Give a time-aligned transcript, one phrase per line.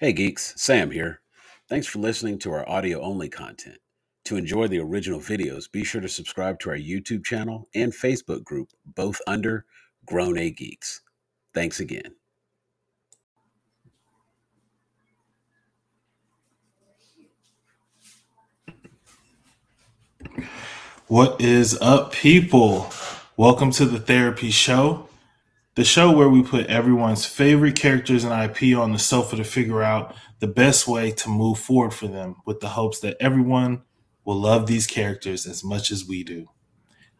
[0.00, 1.22] Hey geeks, Sam here.
[1.68, 3.78] Thanks for listening to our audio only content.
[4.26, 8.44] To enjoy the original videos, be sure to subscribe to our YouTube channel and Facebook
[8.44, 9.64] group, both under
[10.06, 11.00] Grown A Geeks.
[11.52, 12.14] Thanks again.
[21.08, 22.92] What is up, people?
[23.36, 24.52] Welcome to the Ther-I.P.
[24.52, 25.07] Show,
[25.78, 29.80] the show where we put everyone's favorite characters and IP on the sofa to figure
[29.80, 33.80] out the best way to move forward for them with the hopes that everyone
[34.24, 36.48] will love these characters as much as we do.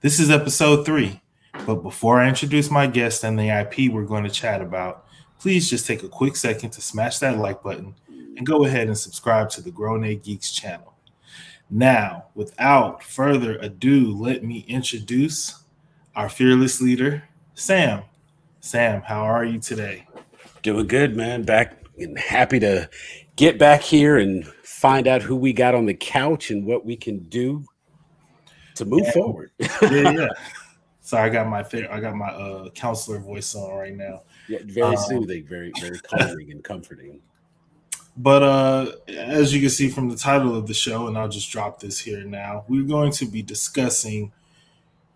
[0.01, 1.21] This is episode three,
[1.67, 5.07] but before I introduce my guest and the IP we're going to chat about,
[5.39, 8.99] please just take a quick second to smash that like button and go ahead and
[8.99, 10.95] subscribe to the Grown A Geeks channel.
[11.71, 15.63] Now, without further ado, let me introduce
[16.17, 17.23] our fearless leader,
[17.55, 18.03] Sam.
[18.61, 20.07] Sam, how are you today?
[20.63, 21.43] Doing good, man.
[21.43, 22.89] Back and happy to
[23.37, 26.97] get back here and find out who we got on the couch and what we
[26.97, 27.65] can do
[28.75, 29.13] to move Yeah.
[29.13, 29.51] forward.
[29.59, 30.29] Yeah, yeah.
[31.01, 34.23] Sorry, I got my I got my uh, counselor voice on right now.
[34.47, 37.21] Yeah, very Um, soothing, very, very calming and comforting.
[38.17, 41.51] But uh, as you can see from the title of the show, and I'll just
[41.51, 44.33] drop this here now, we're going to be discussing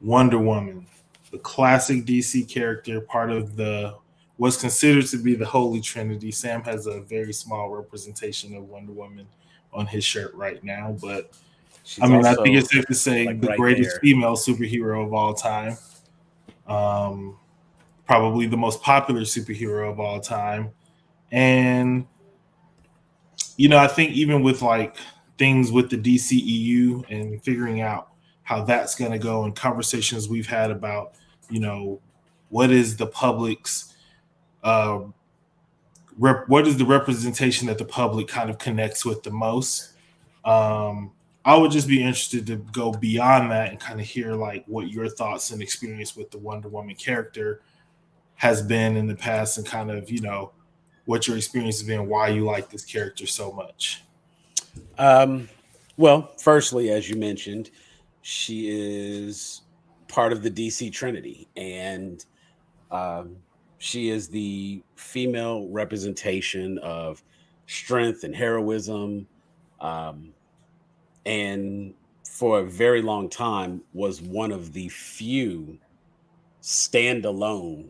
[0.01, 0.87] Wonder Woman,
[1.33, 3.97] the classic DC character, part of the
[4.37, 6.31] what's considered to be the Holy Trinity.
[6.31, 9.27] Sam has a very small representation of Wonder Woman
[9.73, 11.33] on his shirt right now, but
[11.85, 14.01] She's I mean, I think it's safe to say like, the right greatest there.
[14.01, 15.77] female superhero of all time.
[16.67, 17.39] Um,
[18.07, 20.71] probably the most popular superhero of all time.
[21.33, 22.07] And,
[23.57, 24.97] you know, I think even with like
[25.39, 28.11] things with the DCEU and figuring out
[28.45, 31.15] how that's going to go and conversations we've had about,
[31.53, 32.01] you know,
[32.49, 33.95] what is the public's,
[34.65, 35.01] uh,
[36.19, 39.93] rep- what is the representation that the public kind of connects with the most?
[40.45, 41.13] Um,
[41.45, 44.91] I would just be interested to go beyond that and kind of hear like what
[44.91, 47.63] your thoughts and experience with the Wonder Woman character
[48.37, 50.53] has been in the past and kind of, you know,
[51.05, 54.05] what your experience has been, why you like this character so much.
[54.99, 55.49] Um,
[55.97, 57.71] well, firstly, as you mentioned,
[58.23, 59.63] she is
[60.13, 62.25] part of the DC Trinity, and
[62.91, 63.37] um,
[63.79, 67.23] she is the female representation of
[67.67, 69.27] strength and heroism,
[69.81, 70.33] um,
[71.27, 75.79] and for a very long time was one of the few
[76.63, 77.89] standalone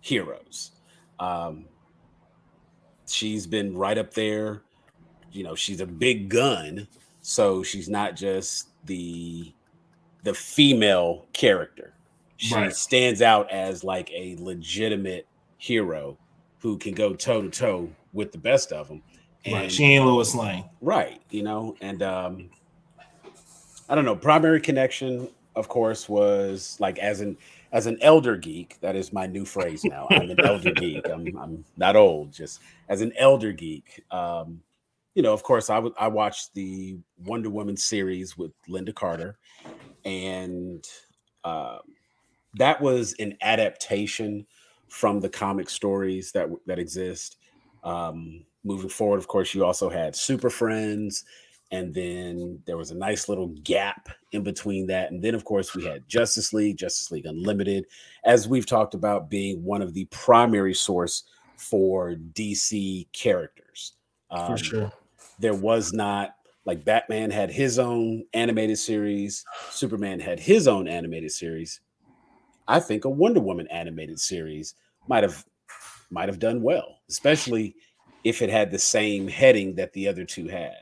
[0.00, 0.72] heroes.
[1.18, 1.64] Um,
[3.06, 4.62] she's been right up there
[5.34, 6.86] you know she's a big gun
[7.20, 9.52] so she's not just the
[10.24, 11.92] the female character
[12.36, 12.74] she Right.
[12.74, 15.26] stands out as like a legitimate
[15.58, 16.18] hero
[16.58, 19.02] who can go toe to toe with the best of them
[19.52, 19.70] right.
[19.70, 20.64] She ain't Lois Lane.
[20.80, 22.50] right you know and um
[23.88, 27.36] i don't know primary connection of course was like as an
[27.72, 31.36] as an elder geek that is my new phrase now i'm an elder geek I'm,
[31.38, 34.60] I'm not old just as an elder geek um
[35.14, 39.38] you know of course i would i watched the wonder woman series with lynda carter
[40.04, 40.86] and
[41.44, 41.80] um
[42.54, 44.46] that was an adaptation
[44.88, 47.36] from the comic stories that that exist
[47.82, 51.24] um moving forward of course you also had super friends
[51.70, 55.74] and then there was a nice little gap in between that and then of course
[55.74, 57.86] we had justice league justice league unlimited
[58.24, 61.24] as we've talked about being one of the primary source
[61.56, 63.94] for dc characters
[64.44, 64.92] For Um, sure.
[65.38, 71.30] there was not like batman had his own animated series superman had his own animated
[71.30, 71.80] series
[72.68, 74.74] i think a wonder woman animated series
[75.08, 75.44] might have
[76.10, 77.74] might have done well especially
[78.24, 80.78] if it had the same heading that the other two had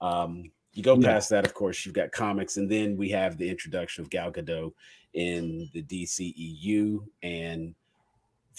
[0.00, 1.08] um you go Yeah.
[1.08, 4.30] past that of course you've got comics and then we have the introduction of gal
[4.30, 4.72] gadot
[5.14, 7.74] in the dceu and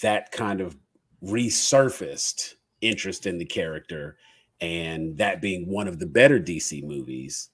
[0.00, 0.76] that kind of
[1.24, 4.16] resurfaced interest in the character
[4.60, 7.50] and that being one of the better DC movies,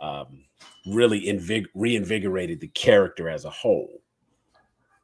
[0.00, 0.44] um,
[0.86, 4.02] really invig- reinvigorated the character as a whole.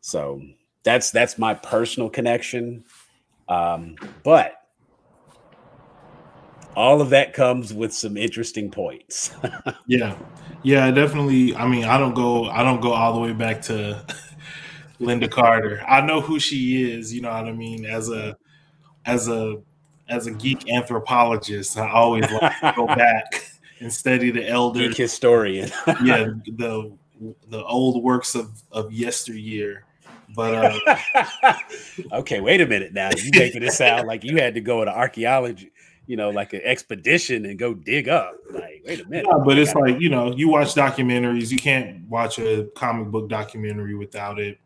[0.01, 0.41] So
[0.83, 2.85] that's that's my personal connection,
[3.49, 4.63] um, but
[6.77, 9.35] all of that comes with some interesting points.
[9.89, 10.17] Yeah.
[10.65, 11.55] Yeah, definitely.
[11.55, 14.05] I mean, I don't go I don't go all the way back to
[15.01, 15.81] Lynda Carter.
[15.87, 18.37] I know who she is, you know what I mean, as a
[19.05, 19.63] as a
[20.08, 21.76] as a geek anthropologist.
[21.76, 23.50] I always like to go back
[23.81, 25.70] and study the elder Geek historian.
[26.03, 26.97] yeah, the
[27.49, 29.85] the old works of of yesteryear.
[30.35, 31.55] But uh
[32.12, 33.11] okay, wait a minute now.
[33.17, 35.73] You making it sound like you had to go to archaeology
[36.06, 38.37] you know, like an expedition and go dig up.
[38.50, 39.26] Like, wait a minute.
[39.29, 43.29] Yeah, but it's like, you know, you watch documentaries, you can't watch a comic book
[43.29, 44.59] documentary without it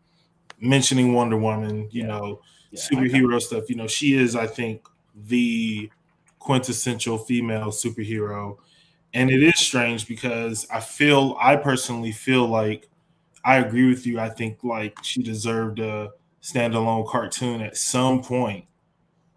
[0.60, 2.08] mentioning Wonder Woman, you yeah.
[2.08, 2.40] know,
[2.70, 3.70] yeah, superhero stuff.
[3.70, 5.90] You know, she is, I think, the
[6.38, 8.56] quintessential female superhero.
[9.12, 12.88] And it is strange because I feel, I personally feel like
[13.44, 14.20] I agree with you.
[14.20, 16.10] I think like she deserved a
[16.42, 18.64] standalone cartoon at some point.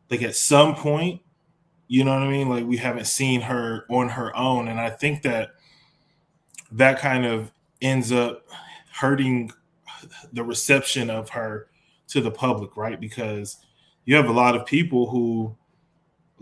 [0.10, 1.22] Like at some point,
[1.88, 2.50] you know what I mean?
[2.50, 4.68] Like we haven't seen her on her own.
[4.68, 5.52] And I think that
[6.72, 8.46] that kind of ends up
[8.92, 9.52] hurting
[10.32, 11.68] the reception of her
[12.08, 13.00] to the public, right?
[13.00, 13.58] Because
[14.06, 15.56] you have a lot of people who,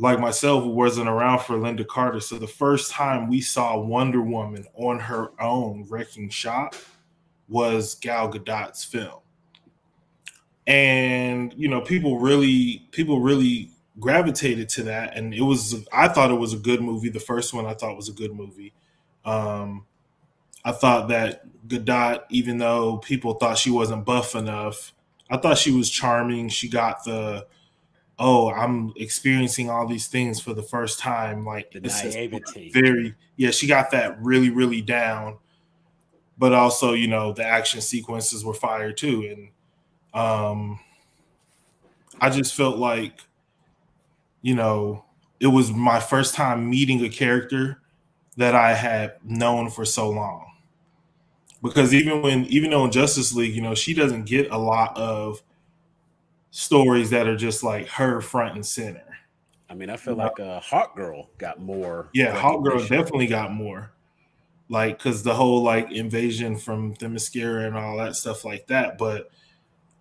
[0.02, 2.20] like myself, wasn't around for Lynda Carter.
[2.20, 6.74] So the first time we saw Wonder Woman on her own wrecking shop
[7.48, 9.20] was Gal Gadot's film.
[10.66, 13.70] And you know, people really people really
[14.00, 17.10] gravitated to that and it was I thought it was a good movie.
[17.10, 18.74] The first one I thought was a good movie.
[19.24, 19.86] Um
[20.66, 24.94] I thought that Gadot, even though people thought she wasn't buff enough,
[25.30, 26.50] I thought she was charming.
[26.50, 27.46] She got the
[28.22, 31.44] oh, I'm experiencing all these things for the first time.
[31.44, 32.70] Like the naivety.
[32.72, 35.40] Very yeah, she got that really, really down.
[36.38, 39.50] But also, you know, the action sequences were fire too.
[40.14, 40.80] And um
[42.22, 43.20] I just felt like,
[44.44, 45.04] you know,
[45.40, 47.82] it was my first time meeting a character
[48.38, 50.46] that I had known for so long
[51.64, 54.96] because even when even though in Justice League, you know, she doesn't get a lot
[54.96, 55.42] of
[56.52, 59.04] stories that are just like her front and center.
[59.70, 62.10] I mean, I feel like uh, Hawk Girl got more.
[62.14, 63.94] Yeah, Hawk Girl definitely got more.
[64.68, 68.98] Like, cause the whole like invasion from Themyscira and all that stuff like that.
[68.98, 69.32] But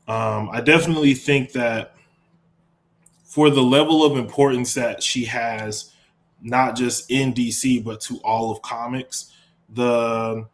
[0.07, 1.95] um, I definitely think that
[3.25, 5.93] for the level of importance that she has,
[6.43, 9.33] not just in DC but to all of comics,
[9.69, 10.47] the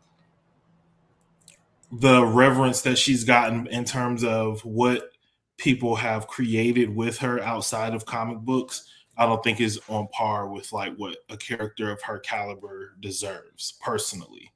[1.91, 5.11] the reverence that she's gotten in terms of what
[5.57, 10.49] people have created with her outside of comic books i don't think is on par
[10.49, 14.53] with like what a character of her caliber deserves personally.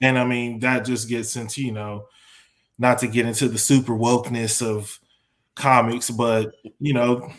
[0.00, 2.06] And i mean that just gets into you know
[2.78, 4.98] not to get into the super wokeness of
[5.54, 7.32] comics but you know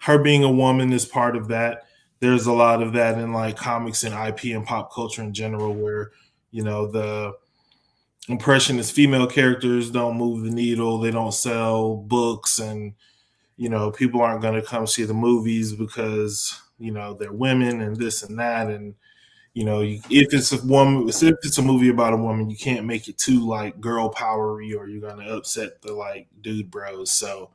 [0.00, 1.84] her being a woman is part of that.
[2.20, 5.74] There's a lot of that in like comics and ip and pop culture in general
[5.74, 6.10] where
[6.50, 7.34] you know the
[8.28, 12.94] impression is female characters don't move the needle, they don't sell books, and
[13.56, 17.80] you know people aren't going to come see the movies because you know they're women
[17.82, 18.94] and this and that, and
[19.54, 22.86] you know if it's a woman, if it's a movie about a woman, you can't
[22.86, 27.12] make it too like girl powery or you're going to upset the like dude bros.
[27.12, 27.50] So.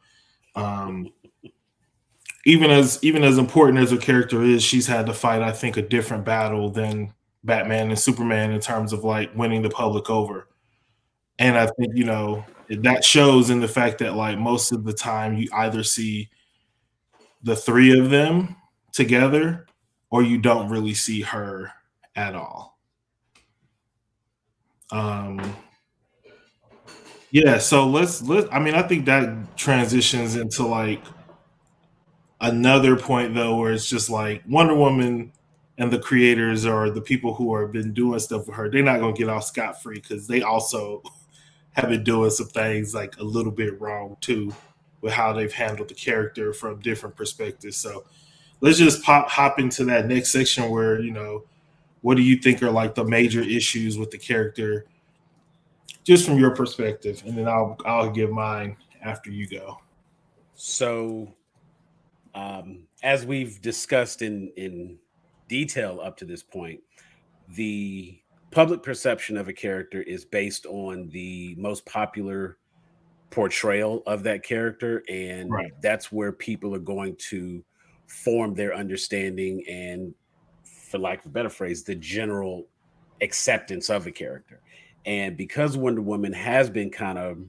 [0.56, 1.10] um
[2.46, 5.78] even as even as important as her character is, she's had to fight, I think,
[5.78, 7.14] a different battle than
[7.44, 10.48] Batman and Superman in terms of like winning the public over.
[11.40, 14.94] And I think, you know, that shows in the fact that like most of the
[14.94, 16.30] time you either see
[17.44, 18.56] the three of them
[18.92, 19.68] together
[20.10, 21.72] or you don't really see her
[22.16, 22.80] at all.
[24.92, 25.56] Um
[27.32, 31.04] yeah, so let's let I mean I think that transitions into like
[32.42, 35.32] another point though where it's just like Wonder Woman
[35.78, 39.00] and the creators or the people who have been doing stuff with her, they're not
[39.00, 41.04] gonna get off scot free because they also
[41.76, 44.54] have been doing some things like a little bit wrong too
[45.02, 47.78] with how they've handled the character from different perspectives.
[47.78, 48.06] So
[48.62, 51.44] let's just pop hop into that next section where you know
[52.02, 54.86] what do you think are like the major issues with the character
[56.04, 59.80] just from your perspective and then I'll I'll give mine after you go.
[60.56, 61.34] So
[62.34, 64.98] um as we've discussed in in
[65.48, 66.80] detail up to this point,
[67.50, 68.18] the
[68.56, 72.58] public perception of a character is based on the most popular
[73.30, 75.74] portrayal of that character and right.
[75.82, 77.62] that's where people are going to
[78.08, 80.14] form their understanding and
[80.64, 82.66] for lack of a better phrase the general
[83.22, 84.62] acceptance of a character.
[85.06, 87.40] And because wonder woman has been kind of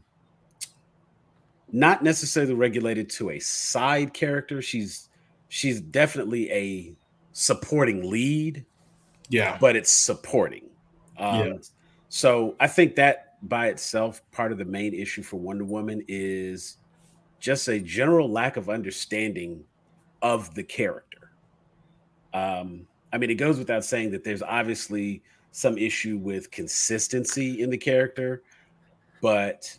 [1.71, 5.09] not necessarily regulated to a side character she's
[5.49, 6.97] she's definitely a
[7.33, 8.65] supporting lead
[9.29, 9.57] yeah.
[9.61, 10.69] but it's supporting
[11.19, 11.53] um, yeah.
[12.09, 16.79] So I think that by itself, part of the main issue for Wonder Woman is
[17.41, 19.65] just a general lack of understanding
[20.23, 21.33] of the character.
[22.33, 27.71] Um, I mean, it goes without saying that there's obviously some issue with consistency in
[27.71, 28.43] the character,
[29.23, 29.79] but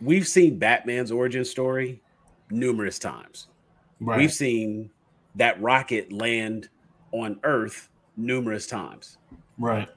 [0.00, 2.02] we've seen Batman's origin story
[2.50, 3.48] numerous times.
[4.00, 4.18] Right.
[4.18, 4.90] We've seen
[5.36, 6.68] that rocket land
[7.12, 9.18] on Earth numerous times.
[9.58, 9.88] Right.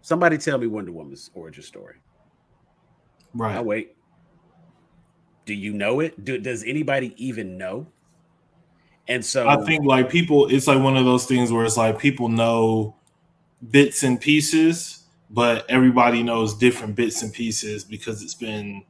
[0.00, 1.96] Somebody tell me Wonder Woman's origin story.
[3.34, 3.56] Right.
[3.56, 3.96] Oh wait.
[5.44, 6.24] Do you know it?
[6.24, 7.86] Do, does anybody even know?
[9.08, 11.98] And so I think like people, it's like one of those things where it's like
[11.98, 12.94] people know
[13.70, 18.84] bits and pieces, but everybody knows different bits and pieces because it's been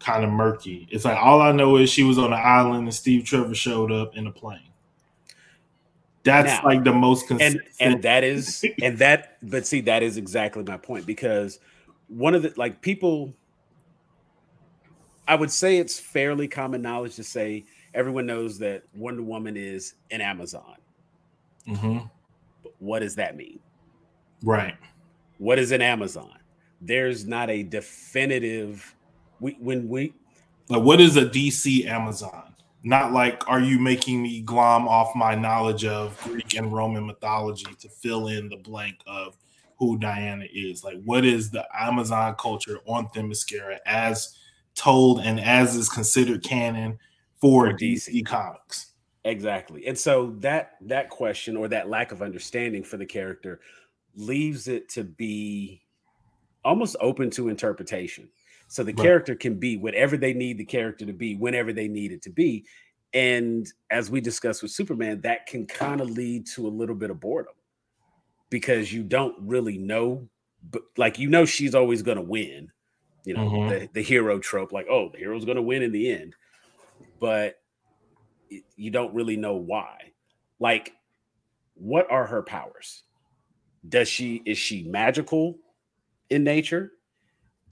[0.00, 0.88] kind of murky.
[0.90, 3.92] It's like all I know is she was on an island and Steve Trevor showed
[3.92, 4.70] up in a plane.
[6.24, 7.64] That's Now, like the most and consistent.
[7.80, 11.58] and that is and that but see that is exactly my point because
[12.08, 13.34] one of the like people
[15.28, 17.64] I would say it's fairly common knowledge to say
[17.94, 20.76] everyone knows that Wonder Woman is an Amazon.
[21.68, 22.10] Mhm.
[22.78, 23.58] What does that mean?
[24.42, 24.76] Right.
[25.38, 26.38] What is an Amazon?
[26.80, 28.94] There's not a definitive
[29.40, 30.12] we when we
[30.68, 32.53] Like, what is a DC Amazon?
[32.84, 37.74] Not like, are you making me glom off my knowledge of Greek and Roman mythology
[37.80, 39.38] to fill in the blank of
[39.78, 40.84] who Diana is?
[40.84, 44.36] Like, what is the Amazon culture on Themyscira as
[44.74, 46.98] told and as is considered canon
[47.40, 48.08] for For DC.
[48.08, 48.26] DC.
[48.26, 48.92] Comics?
[49.24, 49.86] Exactly.
[49.86, 53.60] And so that that question or that lack of understanding for the character
[54.14, 55.80] leaves it to be
[56.64, 58.28] almost open to interpretation.
[58.74, 59.02] So the Right.
[59.02, 62.30] character can be whatever they need the character to be whenever they need it to
[62.30, 62.66] be.
[63.12, 67.10] And as we discussed with Superman, that can kind of lead to a little bit
[67.10, 67.54] of boredom
[68.50, 70.28] because you don't really know,
[70.68, 72.72] but like you know she's always going to win.
[73.24, 73.68] You know, Mhm.
[73.68, 76.34] the, the hero trope, like, oh, the hero's going to win in the end.
[77.20, 77.56] But
[78.76, 80.12] you don't really know why.
[80.58, 80.92] Like,
[81.74, 83.04] what are her powers?
[83.88, 85.58] Does she is she magical
[86.30, 86.92] in nature?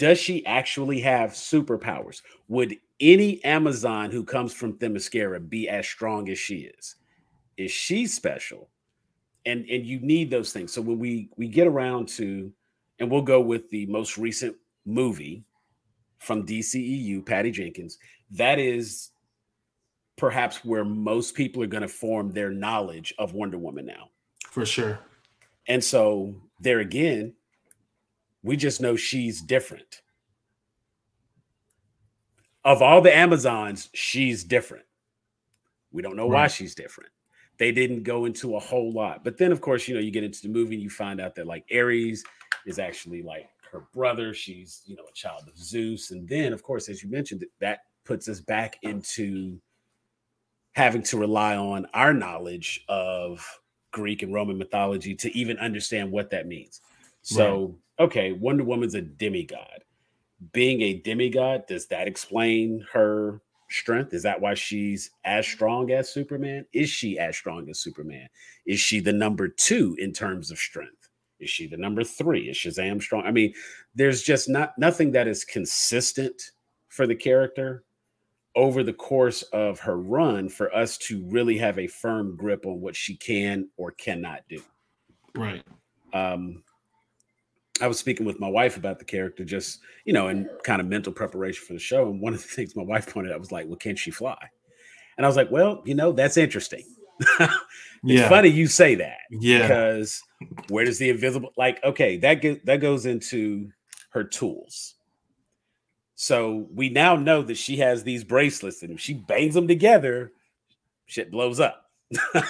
[0.02, 2.22] Does she actually have superpowers?
[2.48, 6.96] Would any Amazon who comes from Themyscira be as strong as she is?
[7.56, 8.68] Is she special?
[9.46, 10.72] And and you need those things.
[10.72, 12.52] So when we we get around to,
[12.98, 15.44] and we'll go with the most recent movie
[16.18, 17.98] from DCEU, Patty Jenkins.
[18.32, 19.10] That is
[20.16, 24.08] perhaps where most people are going to form their knowledge of Wonder Woman now.
[24.50, 24.98] For sure.
[25.68, 27.34] And so there again,
[28.42, 30.02] we just know she's different.
[32.64, 34.84] Of all the Amazons, she's different.
[35.90, 37.10] We don't know why she's different.
[37.58, 39.24] They didn't go into a whole lot.
[39.24, 41.34] But then, of course, you know, you get into the movie and you find out
[41.34, 42.24] that like Ares
[42.66, 44.32] is actually like her brother.
[44.32, 46.12] She's, you know, a child of Zeus.
[46.12, 49.60] And then, of course, as you mentioned, that puts us back into
[50.72, 53.44] having to rely on our knowledge of
[53.92, 56.80] Greek and Roman mythology to even understand what that means.
[57.22, 59.84] So, okay, Wonder Woman's a demigod.
[60.52, 64.12] Being a demigod, does that explain her strength?
[64.12, 66.66] Is that why she's as strong as Superman?
[66.72, 68.28] Is she as strong as Superman?
[68.66, 71.08] Is she the number two in terms of strength?
[71.40, 72.48] Is she the number three?
[72.48, 73.24] Is Shazam strong?
[73.24, 73.54] I mean,
[73.94, 76.50] there's just not nothing that is consistent
[76.88, 77.84] for the character
[78.54, 82.80] over the course of her run for us to really have a firm grip on
[82.80, 84.62] what she can or cannot do.
[85.34, 85.62] Right.
[86.12, 86.62] Um,
[87.82, 90.86] I was speaking with my wife about the character, just you know, in kind of
[90.86, 92.08] mental preparation for the show.
[92.08, 94.38] And one of the things my wife pointed out was like, "Well, can she fly?"
[95.16, 96.84] And I was like, "Well, you know, that's interesting.
[97.40, 97.52] it's
[98.04, 98.28] Yeah.
[98.28, 99.62] funny you say that Yeah.
[99.62, 100.22] because
[100.68, 101.82] where does the invisible like?
[101.84, 103.70] Okay, that get, that goes into
[104.10, 104.94] her tools.
[106.14, 110.30] So we now know that she has these bracelets, and if she bangs them together,
[111.06, 111.90] shit blows up.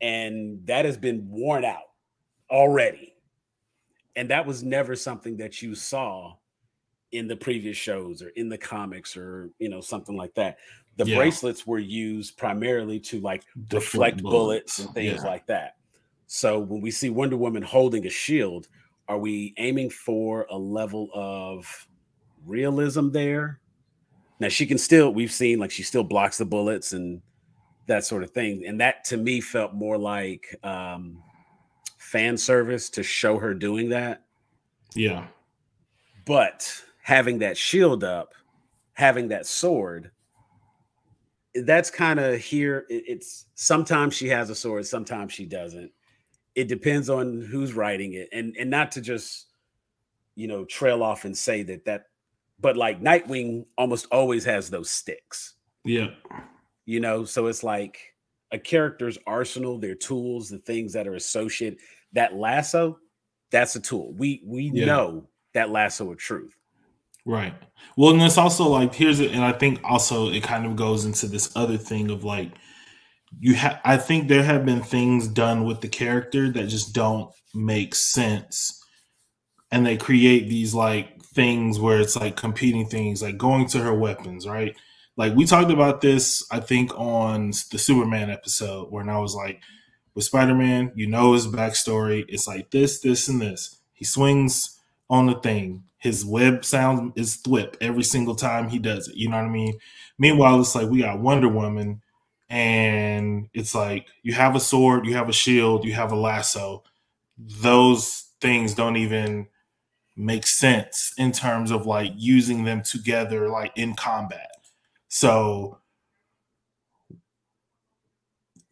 [0.00, 1.84] and that has been worn out
[2.50, 3.13] already.
[4.16, 6.36] And that was never something that you saw
[7.12, 10.58] in the previous shows or in the comics or you know something like that.
[10.96, 11.14] The Yeah.
[11.16, 15.24] bracelets were used primarily to like deflect bullets and things Yeah.
[15.24, 15.74] like that.
[16.26, 18.68] So when we see Wonder Woman holding a shield,
[19.08, 21.88] are we aiming for a level of
[22.44, 23.60] realism there?
[24.40, 27.22] Now she can still we've seen like she still blocks the bullets and
[27.86, 28.64] that sort of thing.
[28.66, 31.24] And that to me felt more like um
[32.14, 34.22] fan service to show her doing that.
[34.94, 35.26] Yeah.
[36.24, 38.34] But having that shield up,
[38.92, 40.12] having that sword,
[41.56, 42.86] that's kind of here.
[42.88, 45.90] It's sometimes she has a sword, sometimes she doesn't.
[46.54, 49.46] It depends on who's writing it, and and not to just
[50.36, 52.06] you know trail off and say that that,
[52.60, 55.54] but like Nightwing almost always has those sticks,
[55.84, 56.10] Yeah.
[56.86, 57.24] you know.
[57.24, 57.98] So it's like
[58.52, 61.80] a character's arsenal, their tools, the things that are associated.
[62.14, 62.98] That lasso,
[63.50, 64.12] that's a tool.
[64.14, 64.86] We we Yeah.
[64.86, 66.56] know that lasso of truth.
[67.26, 67.54] Right.
[67.96, 71.04] Well, and it's also like here's it, and I think also it kind of goes
[71.04, 72.52] into this other thing of like
[73.40, 77.30] you have I think there have been things done with the character that just don't
[77.54, 78.80] make sense.
[79.70, 83.94] And they create these like things where it's like competing things, like going to her
[83.94, 84.76] weapons, right?
[85.16, 89.60] Like we talked about this, I think, on the Superman episode, when I was like,
[90.14, 92.24] with Spider-Man, you know his backstory.
[92.28, 93.80] It's like this, this, and this.
[93.92, 94.80] He swings
[95.10, 95.84] on the thing.
[95.98, 99.16] His web sound is thwip every single time he does it.
[99.16, 99.78] You know what I mean?
[100.18, 102.02] Meanwhile, it's like we got Wonder Woman
[102.50, 106.84] and it's like you have a sword, you have a shield, you have a lasso.
[107.38, 109.48] Those things don't even
[110.16, 114.50] make sense in terms of like using them together, like in combat.
[115.08, 115.78] So,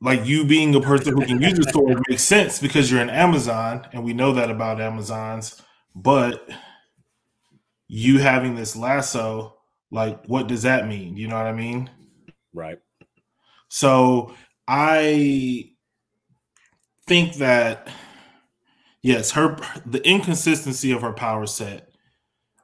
[0.02, 3.08] like you being a person who can use a sword makes sense because you're an
[3.08, 5.62] Amazon, and we know that about Amazons.
[5.94, 6.48] But
[7.86, 9.58] you having this lasso,
[9.90, 11.16] like, what does that mean?
[11.16, 11.88] You know what I mean?
[12.52, 12.78] Right.
[13.68, 14.34] So
[14.66, 15.70] I
[17.06, 17.88] think that
[19.02, 19.56] yes, her
[19.86, 21.90] the inconsistency of her power set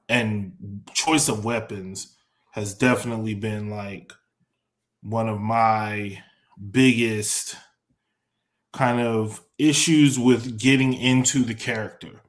[0.09, 2.16] and choice of weapons
[2.52, 4.12] has definitely been like
[5.02, 6.21] one of my
[6.70, 7.56] biggest
[8.72, 12.20] kind of issues with getting into the character.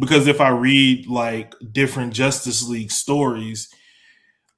[0.00, 3.72] Because if I read like different Justice League stories,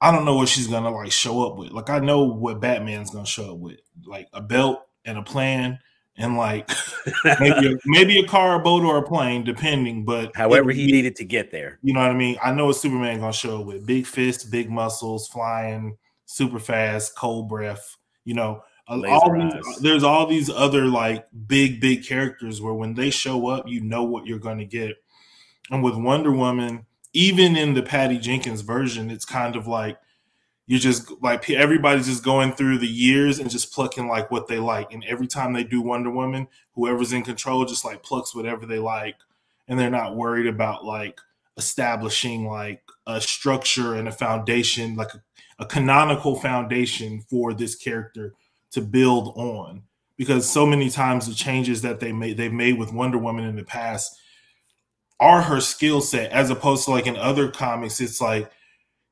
[0.01, 1.73] I don't know what she's gonna like show up with.
[1.73, 5.79] Like I know what Batman's gonna show up with, like a belt and a plan,
[6.17, 6.71] and like
[7.41, 10.05] maybe a, maybe a car, a boat, or a plane, depending.
[10.05, 12.37] But however he needed to get there, you know what I mean.
[12.43, 15.97] I know what Superman gonna show up with: big fists, big muscles, flying
[16.27, 17.97] super fast, cold breath.
[18.25, 18.63] You know,
[19.07, 23.67] all these, there's all these other like big big characters where when they show up,
[23.67, 24.97] you know what you're gonna get.
[25.71, 29.97] And with Wonder Woman even in the Patty Jenkins version, it's kind of like
[30.67, 34.59] you're just like everybody's just going through the years and just plucking like what they
[34.59, 34.93] like.
[34.93, 38.81] And every time they do Wonder Woman, whoever's in control just like plucks whatever they
[38.81, 39.17] like,
[39.69, 41.21] and they're not worried about like
[41.57, 45.23] establishing like a structure and a foundation, like a,
[45.61, 48.35] a canonical foundation for this character
[48.75, 49.83] to build on.
[50.17, 53.57] Because so many times the changes that they made they've made with Wonder Woman in
[53.57, 54.17] the past
[55.19, 58.51] are her skill set as opposed to like in other comics it's like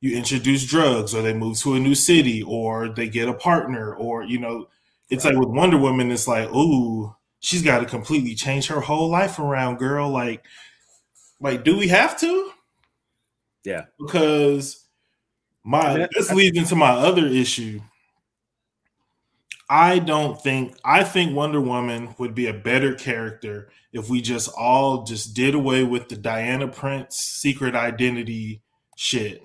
[0.01, 3.95] you introduce drugs or they move to a new city or they get a partner
[3.95, 4.69] or you know
[5.11, 9.11] it's like with wonder woman it's like ooh she's got to completely change her whole
[9.11, 10.09] life around girl.
[10.09, 10.45] Like
[11.41, 12.51] like do we have to?
[13.65, 13.85] Yeah.
[13.99, 14.87] Because
[15.65, 17.81] my this leads into my other issue
[19.75, 24.51] I don't think I think Wonder Woman would be a better character if we just
[24.55, 28.61] all just did away with the Diana Prince secret identity
[28.99, 29.43] shit.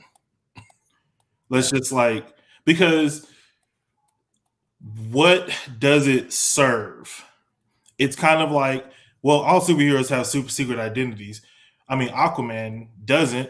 [1.48, 2.28] Let's just like
[2.66, 3.26] because
[5.10, 7.24] what does it serve?
[7.98, 8.86] It's kind of like
[9.22, 11.42] well, all superheroes have super secret identities.
[11.88, 13.50] I mean, Aquaman doesn't.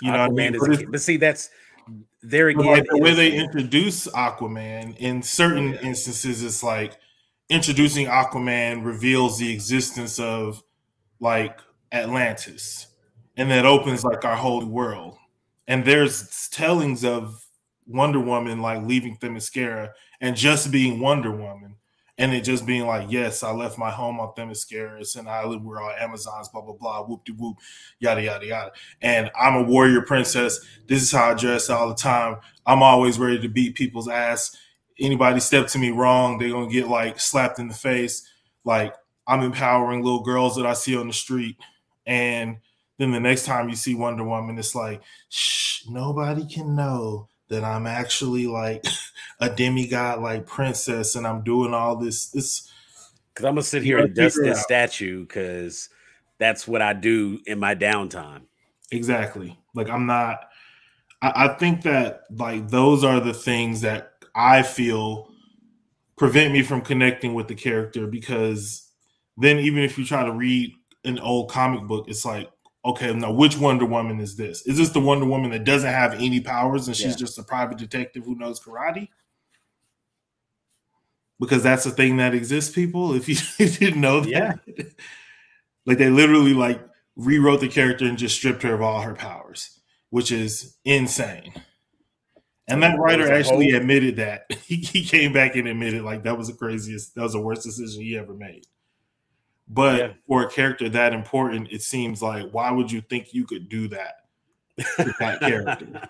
[0.00, 0.54] You Aquaman know, I mean?
[0.54, 1.50] is but see, that's
[2.22, 5.80] there again, like the way they introduce Aquaman in certain yeah.
[5.80, 6.98] instances, it's like
[7.48, 10.62] introducing Aquaman reveals the existence of
[11.18, 11.58] like
[11.92, 12.88] Atlantis,
[13.36, 15.16] and that opens like our whole world.
[15.66, 17.44] And there's tellings of
[17.86, 21.76] Wonder Woman like leaving Themyscira and just being Wonder Woman,
[22.20, 25.64] and it just being like, yes, I left my home on Themyscira, and I live
[25.64, 27.56] where all Amazons, blah blah blah, whoop de whoop,
[27.98, 28.72] yada yada yada.
[29.00, 30.60] And I'm a warrior princess.
[30.86, 32.36] This is how I dress all the time.
[32.66, 34.54] I'm always ready to beat people's ass.
[34.98, 38.28] Anybody step to me wrong, they're gonna get like slapped in the face.
[38.64, 38.94] Like
[39.26, 41.56] I'm empowering little girls that I see on the street,
[42.04, 42.58] and
[42.98, 47.64] then the next time you see Wonder Woman, it's like, shh, nobody can know that
[47.64, 48.84] I'm actually like
[49.40, 52.70] a demigod like princess and I'm doing all this this
[53.32, 55.90] because I'm gonna sit here and dust this statue because
[56.38, 58.42] that's what I do in my downtime.
[58.90, 59.58] Exactly.
[59.74, 60.40] Like I'm not
[61.20, 65.28] I, I think that like those are the things that I feel
[66.16, 68.90] prevent me from connecting with the character because
[69.36, 72.50] then even if you try to read an old comic book, it's like
[72.84, 74.66] okay, now which Wonder Woman is this?
[74.66, 77.16] Is this the Wonder Woman that doesn't have any powers and she's yeah.
[77.16, 79.08] just a private detective who knows karate?
[81.38, 83.14] Because that's a thing that exists, people.
[83.14, 83.36] If you
[83.68, 84.84] didn't know that, yeah.
[85.86, 86.80] like they literally like
[87.16, 91.52] rewrote the character and just stripped her of all her powers, which is insane.
[92.68, 96.38] And that writer actually whole- admitted that he, he came back and admitted like that
[96.38, 98.66] was the craziest, that was the worst decision he ever made.
[99.72, 100.12] But yeah.
[100.26, 103.86] for a character that important, it seems like why would you think you could do
[103.88, 104.14] that
[104.98, 106.08] with that character?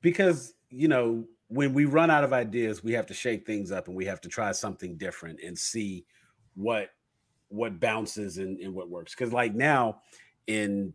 [0.00, 3.88] because you know when we run out of ideas, we have to shake things up
[3.88, 6.04] and we have to try something different and see
[6.54, 6.90] what
[7.48, 9.14] what bounces and, and what works.
[9.14, 10.00] Because like now
[10.46, 10.92] in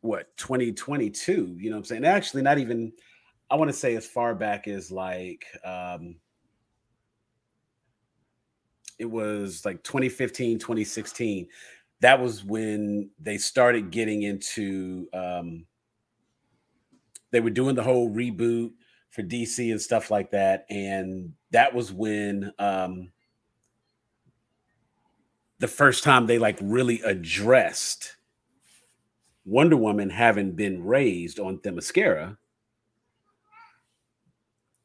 [0.00, 2.04] what 2022, you know what I'm saying?
[2.04, 2.92] Actually, not even
[3.50, 6.16] I want to say as far back as like um
[9.02, 11.48] it was like 2015, 2016.
[12.02, 15.66] That was when they started getting into um
[17.32, 18.70] they were doing the whole reboot
[19.10, 20.66] for DC and stuff like that.
[20.70, 23.10] And that was when um
[25.58, 28.16] the first time they like really addressed
[29.44, 32.36] Wonder Woman having been raised on Themyscira,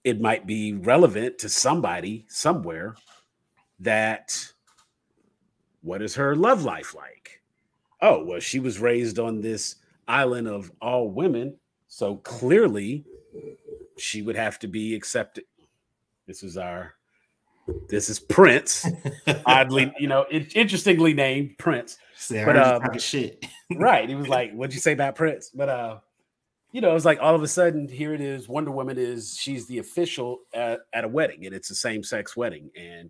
[0.03, 2.95] it might be relevant to somebody somewhere
[3.79, 4.51] that
[5.81, 7.41] what is her love life like?
[8.01, 9.75] Oh, well, she was raised on this
[10.07, 11.55] island of all women.
[11.87, 13.05] So clearly
[13.97, 15.45] she would have to be accepted.
[16.27, 16.93] This is our
[17.89, 18.85] this is Prince.
[19.45, 21.97] Oddly, you know, it, interestingly named Prince.
[22.15, 23.45] Say, but um, shit.
[23.75, 24.07] right.
[24.07, 25.51] He was like, What'd you say about Prince?
[25.53, 25.99] But uh,
[26.71, 28.47] you know, it was like all of a sudden, here it is.
[28.47, 32.69] Wonder Woman is she's the official at, at a wedding, and it's a same-sex wedding.
[32.75, 33.09] And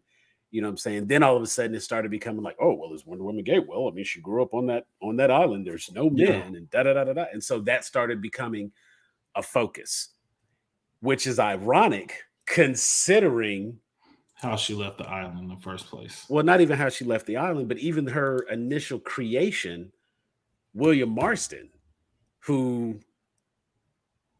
[0.51, 1.07] you know what I'm saying?
[1.07, 3.59] Then all of a sudden it started becoming like, oh, well, is Wonder Woman gay?
[3.59, 5.67] Well, I mean, she grew up on that on that island.
[5.67, 6.57] There's no men, yeah.
[6.57, 7.25] and da da da da da.
[7.31, 8.71] And so that started becoming
[9.35, 10.09] a focus,
[11.01, 13.77] which is ironic considering
[14.35, 16.25] how she left the island in the first place.
[16.29, 19.91] Well, not even how she left the island, but even her initial creation,
[20.73, 21.69] William Marston,
[22.39, 22.99] who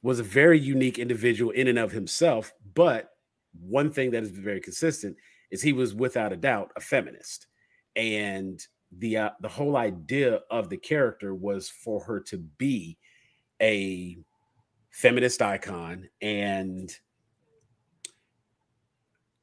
[0.03, 2.53] was a very unique individual in and of himself.
[2.75, 3.11] But
[3.59, 5.17] one thing that is very consistent
[5.51, 7.47] is he was without a doubt a feminist,
[7.95, 8.59] and
[8.97, 12.97] the uh, the whole idea of the character was for her to be
[13.61, 14.17] a
[14.91, 16.97] feminist icon and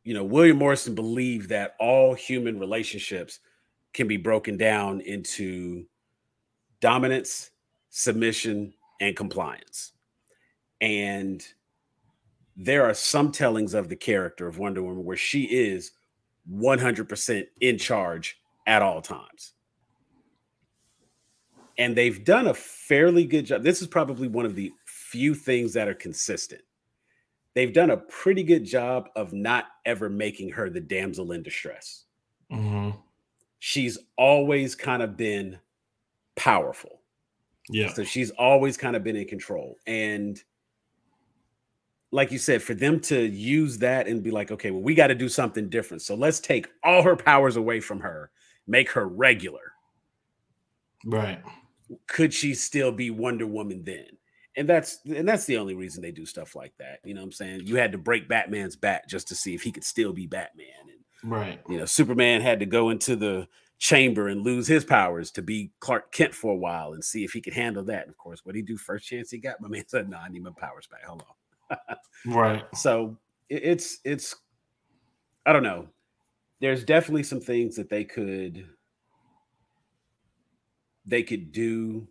[0.04, 3.40] you know, William Morrison believed that all human relationships
[3.94, 5.86] can be broken down into
[6.80, 7.50] dominance,
[7.88, 9.92] submission, and compliance.
[10.82, 11.42] And
[12.56, 15.92] there are some tellings of the character of Wonder Woman where she is
[16.52, 19.52] 100% in charge at all times.
[21.76, 23.62] And they've done a fairly good job.
[23.62, 26.62] This is probably one of the few things that are consistent
[27.54, 32.04] they've done a pretty good job of not ever making her the damsel in distress.
[32.52, 32.98] Mm-hmm.
[33.60, 35.58] She's always kind of been
[36.36, 37.00] powerful.
[37.70, 37.92] Yeah.
[37.92, 39.78] So she's always kind of been in control.
[39.86, 40.42] And
[42.14, 45.08] like you said, for them to use that and be like, okay, well, we got
[45.08, 46.00] to do something different.
[46.00, 48.30] So let's take all her powers away from her,
[48.66, 49.72] make her regular.
[51.04, 51.42] Right.
[52.06, 54.06] Could she still be Wonder Woman then?
[54.56, 57.00] and that's and that's the only reason they do stuff like that.
[57.04, 57.62] You know what I'm saying?
[57.64, 60.66] You had to break Batman's back just to see if he could still be Batman.
[60.82, 61.60] And right.
[61.68, 63.48] You know, Superman had to go into the
[63.78, 67.32] chamber and lose his powers to be Clark Kent for a while and see if
[67.32, 68.02] he could handle that.
[68.02, 69.60] And of course, what he do first chance he got?
[69.60, 71.02] My man said, "No, nah, I need my powers back.
[71.02, 71.34] Hold on."
[72.26, 72.64] Right.
[72.74, 73.16] So
[73.48, 74.34] it's it's
[75.46, 75.88] I don't know.
[76.60, 78.66] There's definitely some things that they could
[81.06, 82.08] they could do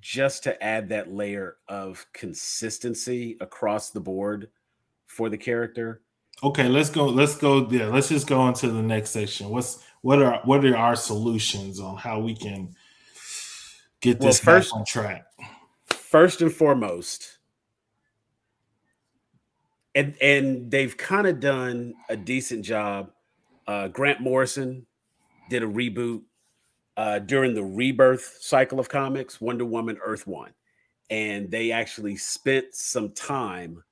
[0.00, 4.48] just to add that layer of consistency across the board
[5.06, 6.02] for the character.
[6.42, 7.06] Okay, let's go.
[7.06, 7.88] Let's go there.
[7.88, 9.48] Let's just go into the next section.
[9.48, 12.74] What's what are what are our solutions on how we can
[14.00, 15.24] get this well, first, on track?
[15.86, 17.35] First and foremost,
[19.96, 23.10] and and they've kind of done a decent job.
[23.66, 24.86] Uh, Grant Morrison
[25.50, 26.22] did a reboot
[26.96, 30.52] uh, during the rebirth cycle of comics, Wonder Woman Earth One,
[31.10, 33.82] and they actually spent some time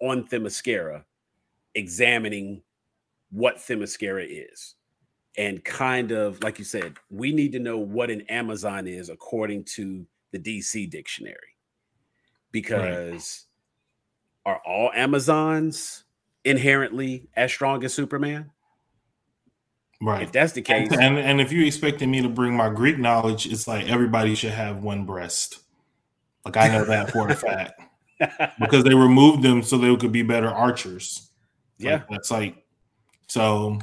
[0.00, 1.04] on Themyscira
[1.74, 2.62] examining
[3.30, 4.74] what Themyscira is.
[5.36, 9.64] And kind of like you said, we need to know what an Amazon is according
[9.64, 11.38] to the DC dictionary.
[12.52, 13.53] Because right.
[14.46, 16.04] Are all Amazons
[16.44, 18.50] inherently as strong as Superman?
[20.00, 20.22] Right.
[20.22, 22.98] If that's the case, and, and, and if you're expecting me to bring my Greek
[22.98, 25.60] knowledge, it's like everybody should have one breast.
[26.44, 27.80] Like I know that for a fact
[28.60, 31.30] because they removed them so they could be better archers.
[31.78, 32.64] Yeah, like, that's like
[33.28, 33.78] so.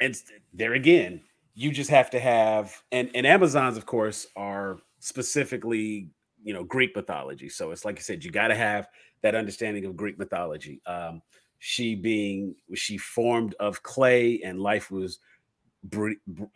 [0.00, 1.22] It's there again.
[1.54, 6.10] You just have to have and and Amazons, of course, are specifically
[6.42, 7.48] you know Greek mythology.
[7.48, 8.88] So it's like I said, you got to have
[9.22, 10.80] that understanding of Greek mythology.
[10.86, 11.22] Um,
[11.58, 15.18] she being she formed of clay and life was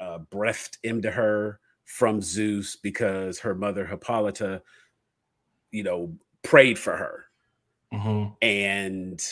[0.00, 4.62] uh, breathed into her from Zeus because her mother Hippolyta,
[5.70, 7.26] you know, prayed for her.
[7.92, 8.32] mm-hmm.
[8.42, 9.22] and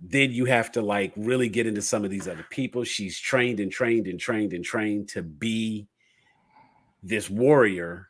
[0.00, 2.84] then you have to like really get into some of these other people.
[2.84, 5.88] She's trained and trained and trained and trained to be
[7.02, 8.09] this warrior.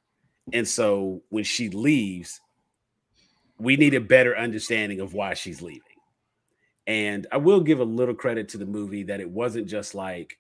[0.53, 2.41] And so when she leaves,
[3.59, 5.83] we need a better understanding of why she's leaving.
[6.87, 10.37] And I will give a little credit to the movie that it wasn't just like,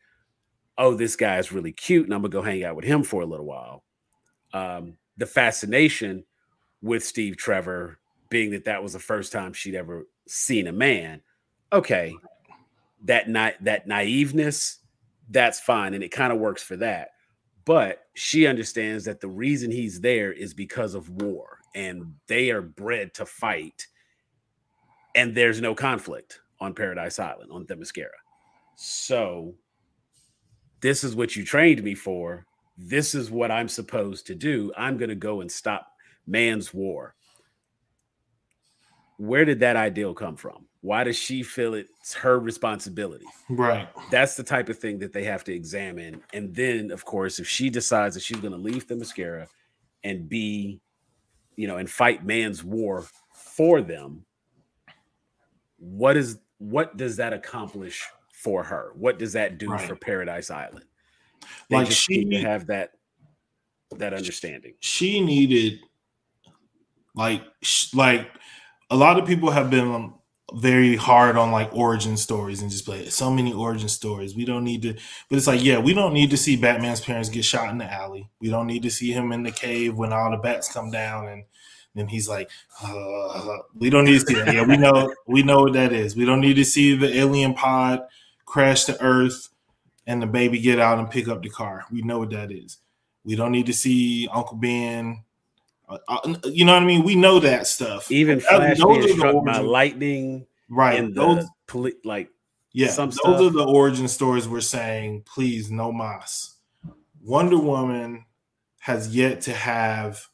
[0.79, 3.23] oh, this guy is really cute and I'm gonna go hang out with him for
[3.23, 3.85] a little while.
[4.53, 6.25] Um, the fascination
[6.83, 7.99] with Steve Trevor
[8.31, 11.21] being that that was the first time she'd ever seen a man.
[11.73, 12.17] Okay,
[13.05, 14.79] that na- that naiveness,
[15.29, 17.11] that's fine, and it kind of works for that.
[17.71, 22.63] But she understands that the reason he's there is because of war, and they are
[22.63, 23.87] bred to fight,
[25.15, 28.09] and there's no conflict on Paradise Island on Themyscira.
[28.75, 29.55] So,
[30.81, 32.45] this is what you trained me for.
[32.77, 34.73] This is what I'm supposed to do.
[34.77, 35.87] I'm going to go and stop
[36.27, 37.15] man's war
[39.21, 40.65] where did that ideal come from?
[40.83, 43.27] Why does she feel it's her responsibility?
[43.51, 43.89] Right.
[44.11, 46.23] That's the type of thing that they have to examine.
[46.33, 49.47] And then, of course, if she decides that she's going to leave Themyscira
[50.05, 50.81] and be,
[51.57, 54.25] you know, and fight man's war for them,
[55.77, 58.93] what is what does that accomplish for her?
[58.95, 59.81] What does that do right.
[59.81, 60.85] for Paradise Island?
[61.69, 62.93] They like she need have that
[63.97, 64.75] that understanding.
[64.81, 65.81] She needed
[67.15, 67.43] like
[67.95, 68.31] like
[68.91, 70.15] a lot of people have been um,
[70.55, 74.35] very hard on like origin stories and just play so many origin stories.
[74.35, 74.95] We don't need to,
[75.29, 77.91] but it's like, yeah, we don't need to see Batman's parents get shot in the
[77.91, 78.29] alley.
[78.41, 81.29] We don't need to see him in the cave when all the bats come down
[81.29, 81.45] and
[81.95, 82.51] then he's like,
[82.83, 84.55] uh, we don't need to see that.
[84.55, 86.17] Yeah, we know, we know what that is.
[86.17, 88.03] We don't need to see the alien pod
[88.45, 89.49] crash to Earth
[90.07, 91.85] and the baby get out and pick up the car.
[91.91, 92.79] We know what that is.
[93.25, 95.25] We don't need to see Uncle Ben
[95.91, 97.03] uh, uh, you know what I mean?
[97.03, 98.11] We know that stuff.
[98.11, 100.99] Even Flash being struck by lightning, right?
[100.99, 102.31] And those poli- like
[102.73, 103.41] yeah, some those stuff.
[103.41, 105.23] are the origin stories we're saying.
[105.27, 106.57] Please, no mas.
[107.23, 108.25] Wonder Woman
[108.81, 110.27] has yet to have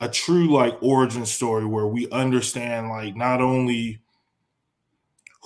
[0.00, 4.00] a true like origin story where we understand like not only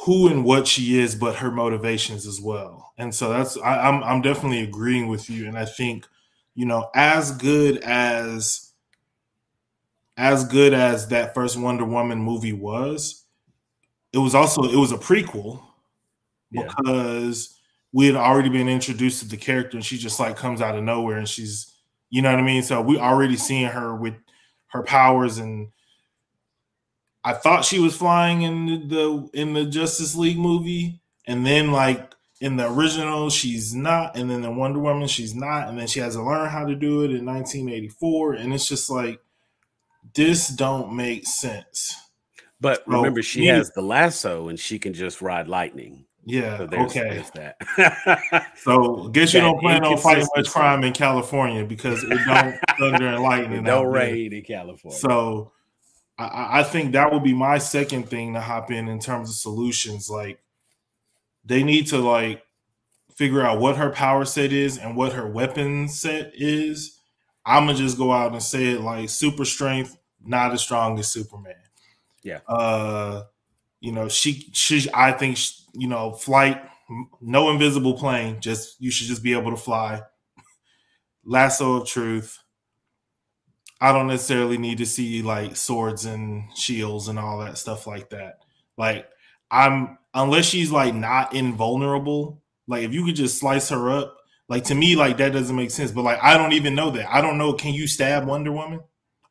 [0.04, 2.92] who and what she is, but her motivations as well.
[2.98, 6.06] And so that's I, I'm I'm definitely agreeing with you, and I think
[6.54, 8.71] you know as good as
[10.16, 13.24] as good as that first Wonder Woman movie was,
[14.12, 15.62] it was also it was a prequel
[16.50, 16.64] yeah.
[16.66, 17.58] because
[17.92, 20.84] we had already been introduced to the character and she just like comes out of
[20.84, 21.72] nowhere and she's
[22.10, 22.62] you know what I mean?
[22.62, 24.14] So we already seeing her with
[24.68, 25.68] her powers and
[27.24, 32.12] I thought she was flying in the in the Justice League movie and then like
[32.40, 36.00] in the original she's not and then the Wonder Woman she's not and then she
[36.00, 39.20] has to learn how to do it in 1984 and it's just like
[40.14, 41.96] this don't make sense.
[42.60, 46.04] But remember, she has the lasso and she can just ride lightning.
[46.24, 46.58] Yeah.
[46.58, 47.00] So there's, okay.
[47.10, 48.52] There's that.
[48.56, 53.06] so guess you don't plan on fighting much crime in California because it don't thunder
[53.08, 53.64] and lightning.
[53.64, 54.98] don't rain in California.
[54.98, 55.52] So
[56.18, 59.34] I, I think that would be my second thing to hop in in terms of
[59.34, 60.08] solutions.
[60.08, 60.38] Like
[61.44, 62.42] they need to like
[63.16, 66.98] figure out what her power set is and what her weapon set is.
[67.44, 71.08] I'm gonna just go out and say it like super strength, not as strong as
[71.08, 71.54] Superman.
[72.22, 72.40] Yeah.
[72.46, 73.24] Uh,
[73.80, 76.62] you know, she she I think she, you know, flight,
[77.20, 80.02] no invisible plane, just you should just be able to fly.
[81.24, 82.38] Lasso of truth.
[83.80, 88.10] I don't necessarily need to see like swords and shields and all that stuff like
[88.10, 88.38] that.
[88.78, 89.08] Like
[89.50, 94.16] I'm unless she's like not invulnerable, like if you could just slice her up,
[94.48, 95.90] like to me, like that doesn't make sense.
[95.90, 97.12] But like I don't even know that.
[97.12, 97.52] I don't know.
[97.52, 98.80] Can you stab Wonder Woman?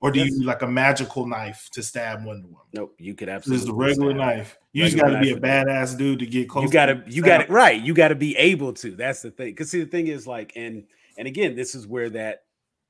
[0.02, 2.66] Or do you need like a magical knife to stab Wonder Woman?
[2.74, 3.58] Nope, you could absolutely.
[3.60, 4.58] This is a regular knife.
[4.74, 6.64] You regular just got to be a badass dude to get close.
[6.64, 7.80] You got to, you got it right.
[7.80, 8.96] You got to be able to.
[8.96, 9.52] That's the thing.
[9.52, 10.86] Because see, the thing is like, and
[11.18, 12.46] and again, this is where that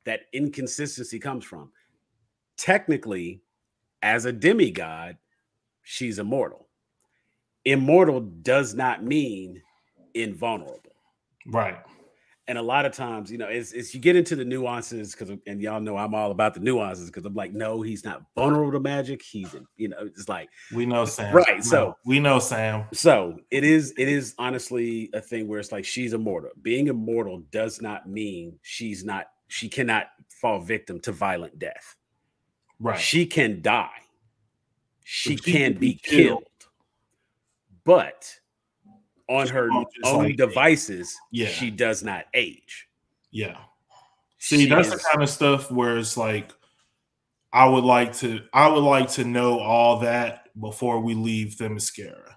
[0.06, 1.71] that inconsistency comes from.
[2.56, 3.41] Technically,
[4.02, 5.17] as a demigod,
[5.84, 6.69] she's immortal.
[7.65, 9.62] Immortal does not mean
[10.13, 10.95] invulnerable.
[11.45, 11.78] Right
[12.47, 15.32] and a lot of times, you know, it's, it's you get into the nuances because,
[15.45, 18.71] and y'all know I'm all about the nuances because I'm like, no, he's not vulnerable
[18.71, 19.21] to magic.
[19.21, 21.63] He's, in, you know, it's like we know Sam, right?
[21.63, 22.86] So we know Sam.
[22.93, 26.49] So it is, it is honestly a thing where it's like she's immortal.
[26.62, 30.08] Being immortal does not mean she's not, she cannot
[30.41, 31.95] fall victim to violent death.
[32.80, 32.99] Right?
[32.99, 33.89] She can die.
[35.04, 36.39] She, she can be killed.
[36.39, 36.43] killed.
[37.84, 38.40] But
[39.32, 42.88] on her own like, devices, yeah, she does not age.
[43.32, 43.58] Yeah.
[44.38, 46.52] See, she that's is, the kind of stuff where it's like
[47.54, 52.36] I would like to I would like to know all that before we leave Themyscira.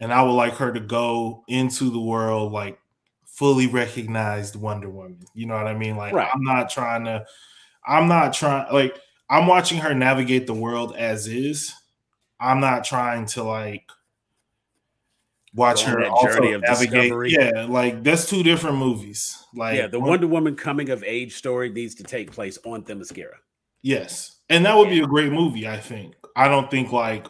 [0.00, 2.78] And I would like her to go into the world like
[3.24, 5.20] fully recognized Wonder Woman.
[5.34, 5.96] You know what I mean?
[5.96, 6.28] Like right.
[6.32, 7.24] I'm not trying to
[7.86, 8.98] I'm not trying like
[9.30, 11.72] I'm watching her navigate the world as is.
[12.38, 13.84] I'm not trying to like
[15.54, 17.02] watch her journey of navigate.
[17.02, 17.32] discovery.
[17.32, 19.44] Yeah, like that's two different movies.
[19.54, 23.34] Like yeah, the Wonder Woman coming of age story needs to take place on Themyscira.
[23.82, 25.68] Yes, and that would be a great movie.
[25.68, 26.14] I think.
[26.36, 27.26] I don't think like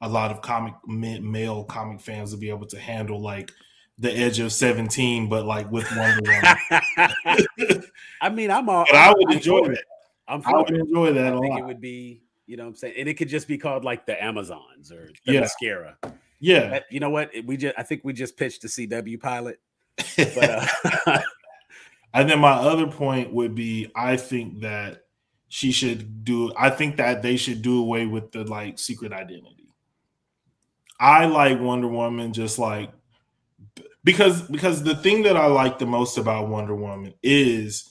[0.00, 3.50] a lot of comic male comic fans will be able to handle like
[3.98, 7.82] the edge of 17 but like with wonder woman
[8.20, 9.84] i mean i'm all i would I'm enjoy that
[10.28, 10.80] i'm i would it.
[10.80, 11.60] enjoy that i think lot.
[11.60, 14.04] it would be you know what i'm saying and it could just be called like
[14.04, 15.40] the amazons or the yeah.
[15.40, 15.96] mascara
[16.40, 16.70] yeah.
[16.70, 17.30] But you know what?
[17.44, 19.60] We just i think we just pitched the cw pilot
[20.16, 20.68] but,
[21.06, 21.20] uh,
[22.14, 25.02] and then my other point would be i think that
[25.48, 29.52] she should do i think that they should do away with the like secret identity.
[30.98, 32.90] I like wonder woman just like
[34.06, 37.90] because because the thing that I like the most about Wonder Woman is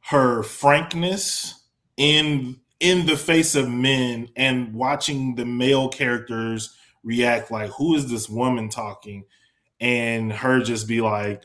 [0.00, 1.66] her frankness
[1.98, 6.74] in in the face of men and watching the male characters
[7.04, 9.24] react like who is this woman talking
[9.80, 11.42] and her just be like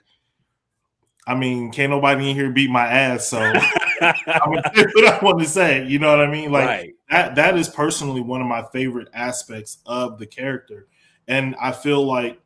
[1.28, 3.38] I mean, can't nobody in here beat my ass, so
[4.02, 5.86] I'm what I want to say.
[5.86, 6.52] You know what I mean?
[6.52, 6.94] Like right.
[7.12, 10.88] that that is personally one of my favorite aspects of the character.
[11.28, 12.42] And I feel like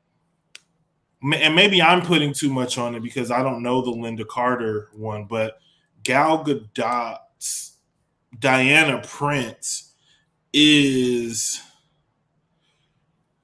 [1.21, 4.89] and maybe I'm putting too much on it because I don't know the Lynda Carter
[4.93, 5.59] one, but
[6.03, 7.77] Gal Gadot's
[8.37, 9.93] Diana Prince
[10.51, 11.61] is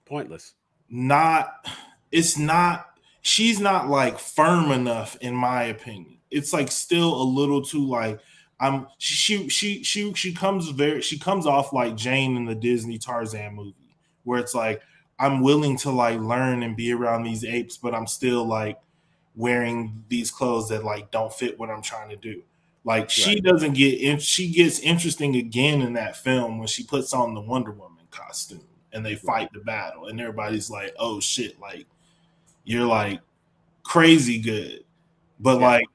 [0.10, 0.54] pointless.
[0.90, 1.68] Not,
[2.12, 2.88] it's not,
[3.22, 6.18] she's not like firm enough, in my opinion.
[6.32, 8.20] It's like still a little too like,
[8.62, 12.98] I'm she she she she comes very she comes off like Jane in the Disney
[12.98, 13.96] Tarzan movie,
[14.26, 14.82] where it's like
[15.18, 18.78] I'm willing to like learn and be around these apes, but I'm still like
[19.36, 22.42] wearing these clothes that like don't fit what I'm trying to do.
[22.84, 23.44] Like she right.
[23.44, 27.42] doesn't get in, she gets interesting again in that film when she puts on the
[27.42, 29.28] Wonder Woman costume and they mm-hmm.
[29.28, 31.88] fight the battle and everybody's like, "Oh shit, like
[32.64, 33.22] you're like
[33.84, 34.84] crazy good."
[35.40, 35.68] But yeah.
[35.68, 35.86] like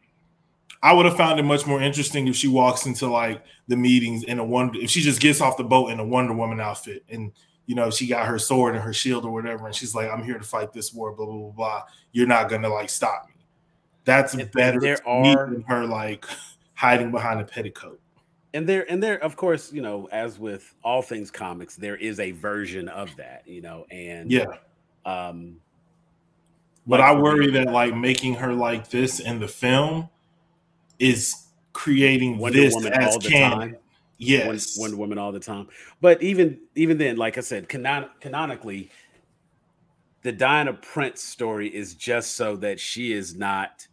[0.83, 4.25] I would have found it much more interesting if she walks into like the meetings
[4.25, 7.05] in a wonder if she just gets off the boat in a Wonder Woman outfit
[7.09, 7.33] and
[7.67, 10.23] you know, she got her sword and her shield or whatever, and she's like, I'm
[10.23, 11.83] here to fight this war, blah, blah, blah, blah.
[12.13, 13.35] You're not gonna like stop me.
[14.05, 16.27] That's and better there are than her like
[16.75, 18.01] hiding behind a petticoat.
[18.55, 22.21] And there, and there, of course, you know, as with all things comics, there is
[22.21, 24.47] a version of that, you know, and yeah.
[25.05, 25.57] Um
[26.87, 30.09] but like I worry that like making her like this in the film
[30.99, 33.59] is creating Wonder this Woman as canon.
[33.59, 33.77] Time.
[34.19, 35.69] Yes, Wonder Woman all the time.
[36.01, 38.91] But even even then, like I said, canon- canonically,
[40.23, 43.87] the Diana Prince story is just so that she is not.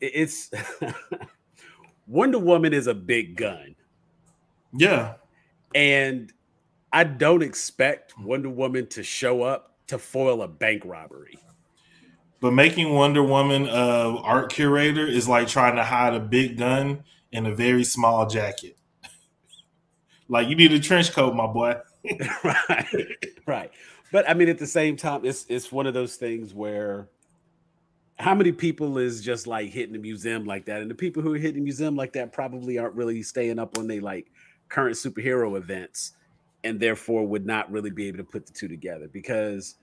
[0.00, 0.50] It's
[2.06, 3.75] Wonder Woman is a big gun.
[4.72, 5.14] Yeah,
[5.74, 6.32] and
[6.92, 11.38] I don't expect Wonder Woman to show up to foil a bank robbery.
[12.40, 17.04] But making Wonder Woman a art curator is like trying to hide a big gun
[17.32, 18.76] in a very small jacket.
[20.28, 21.76] Like you need a trench coat, my boy.
[22.42, 23.06] right,
[23.46, 23.70] right.
[24.10, 27.08] But I mean, at the same time, it's it's one of those things where
[28.18, 31.34] how many people is just like hitting the museum like that, and the people who
[31.34, 34.26] are hitting the museum like that probably aren't really staying up on they like
[34.68, 36.12] current superhero events,
[36.64, 39.76] and therefore would not really be able to put the two together because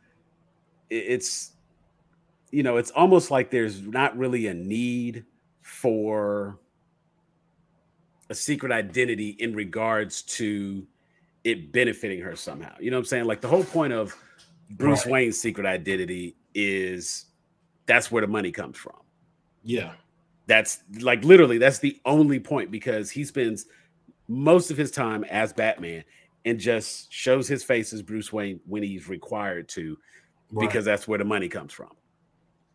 [0.90, 1.54] it's
[2.52, 5.26] you know it's almost like there's not really a need
[5.62, 6.60] for
[8.30, 10.86] a secret identity in regards to
[11.44, 12.74] it benefiting her somehow.
[12.80, 13.26] You know what I'm saying?
[13.26, 14.16] Like the whole point of
[14.72, 15.12] Bruce right.
[15.14, 17.26] Wayne's secret identity is
[17.86, 18.96] that's where the money comes from.
[19.64, 19.94] Yeah.
[20.48, 23.66] That's like literally that's the only point because he spends
[24.28, 26.04] most of his time as Batman
[26.46, 29.98] and just shows his face as Bruce Wayne when he's required to
[30.52, 30.68] right.
[30.68, 31.90] because that's where the money comes from.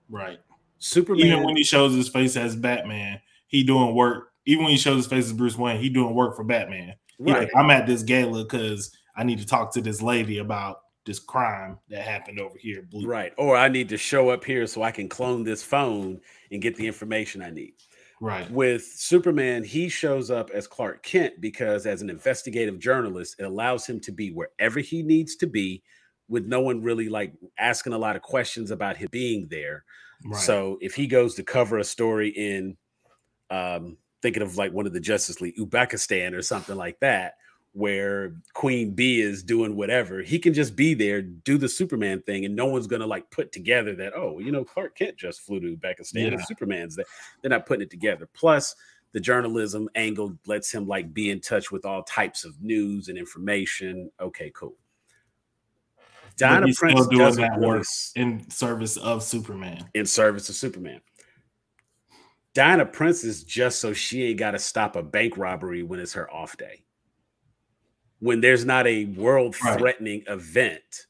[0.09, 0.39] Right.
[0.79, 4.79] Superman even when he shows his face as Batman, he doing work even when he
[4.79, 6.95] shows his face as Bruce Wayne, he doing work for Batman.
[7.19, 7.41] Right.
[7.41, 11.19] Like, I'm at this gala because I need to talk to this lady about this
[11.19, 12.83] crime that happened over here.
[12.91, 13.07] Blue.
[13.07, 13.35] Right.
[13.37, 16.21] Or I need to show up here so I can clone this phone
[16.51, 17.75] and get the information I need.
[18.21, 18.51] Right.
[18.51, 23.87] With Superman, he shows up as Clark Kent because, as an investigative journalist, it allows
[23.87, 25.83] him to be wherever he needs to be
[26.29, 29.85] with no one really like asking a lot of questions about him being there.
[30.25, 30.41] Right.
[30.41, 32.77] So if he goes to cover a story in
[33.51, 37.35] um, thinking of like one of the Justice League, Uzbekistan or something like that,
[37.73, 40.23] where Queen Bee is doing whatever.
[40.23, 43.53] He can just be there, do the Superman thing, and no one's gonna like put
[43.53, 46.45] together that, oh, you know, Clark Kent just flew to Pakistan yeah.
[46.45, 47.07] Superman's there.
[47.43, 48.29] They're not putting it together.
[48.35, 48.75] Plus,
[49.13, 53.17] the journalism angle lets him like be in touch with all types of news and
[53.17, 54.11] information.
[54.21, 54.77] Okay, cool.
[56.37, 59.89] Diana Prince doing that work in service of Superman.
[59.95, 61.01] In service of Superman.
[62.55, 66.13] Diana Prince is just so she ain't got to stop a bank robbery when it's
[66.13, 66.85] her off day.
[68.21, 70.37] When there's not a world threatening right.
[70.37, 71.07] event.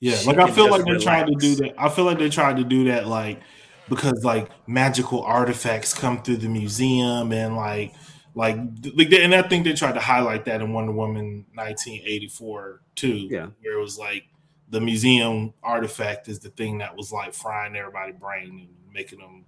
[0.00, 1.04] Yeah, like I feel like they're relax.
[1.04, 1.74] trying to do that.
[1.78, 3.40] I feel like they're trying to do that, like
[3.88, 7.94] because like magical artifacts come through the museum and like
[8.34, 8.56] like
[8.94, 13.28] like and I think they tried to highlight that in Wonder Woman 1984 too.
[13.30, 14.24] Yeah, where it was like
[14.70, 19.44] the museum artifact is the thing that was like frying everybody brain and making them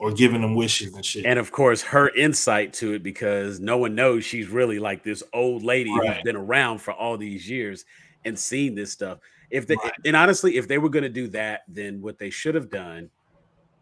[0.00, 1.26] or giving them wishes and shit.
[1.26, 5.22] And of course, her insight to it because no one knows she's really like this
[5.32, 6.14] old lady right.
[6.14, 7.84] who's been around for all these years
[8.24, 9.18] and seen this stuff.
[9.50, 9.92] If they right.
[10.04, 13.10] and honestly, if they were going to do that, then what they should have done,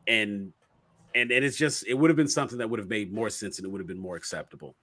[0.07, 0.53] and
[1.15, 3.59] and and it's just it would have been something that would have made more sense
[3.59, 4.75] and it would have been more acceptable.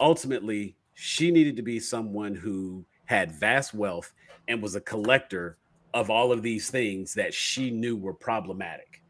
[0.00, 4.12] Ultimately, she needed to be someone who had vast wealth
[4.48, 5.58] and was a collector
[5.92, 9.03] of all of these things that she knew were problematic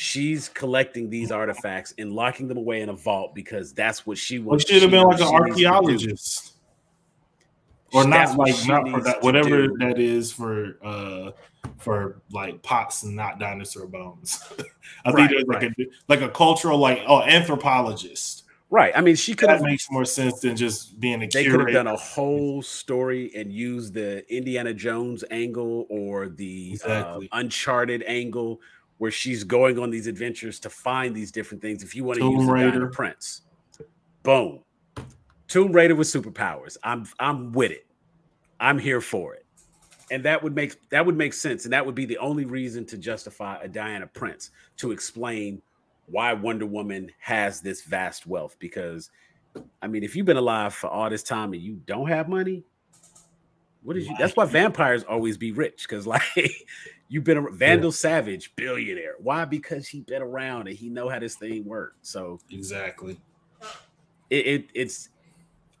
[0.00, 4.38] she's collecting these artifacts and locking them away in a vault because that's what she
[4.38, 4.64] wants.
[4.64, 6.54] Well, should have been like an archaeologist,
[7.92, 11.32] or not like not for that whatever that is for uh
[11.76, 14.42] for like pots and not dinosaur bones.
[15.04, 18.44] I right, think there's like a like a cultural like oh anthropologist.
[18.72, 18.92] Right.
[18.94, 21.26] I mean, she could have makes more sense than just being a.
[21.26, 26.70] They could have done a whole story and used the Indiana Jones angle or the
[26.70, 27.28] uh, exactly.
[27.32, 28.60] uh, Uncharted angle,
[29.00, 31.82] where she's going on these adventures to find these different things.
[31.82, 32.70] If you want to Tomb use Raider.
[32.70, 33.40] Diana Prince,
[34.22, 34.60] boom,
[35.48, 36.76] Tomb Raider with superpowers.
[36.84, 37.86] I'm I'm with it.
[38.60, 39.46] I'm here for it,
[40.10, 42.84] and that would make that would make sense, and that would be the only reason
[42.86, 45.62] to justify a Diana Prince to explain
[46.04, 48.56] why Wonder Woman has this vast wealth.
[48.58, 49.08] Because,
[49.80, 52.64] I mean, if you've been alive for all this time and you don't have money,
[53.82, 54.14] what is you?
[54.18, 56.66] That's why vampires always be rich because, like,
[57.10, 57.94] You've been a Vandal yeah.
[57.94, 59.16] Savage, billionaire.
[59.18, 59.44] Why?
[59.44, 61.96] Because he's been around and he know how this thing works.
[62.02, 63.20] So exactly,
[64.30, 65.08] it, it, it's.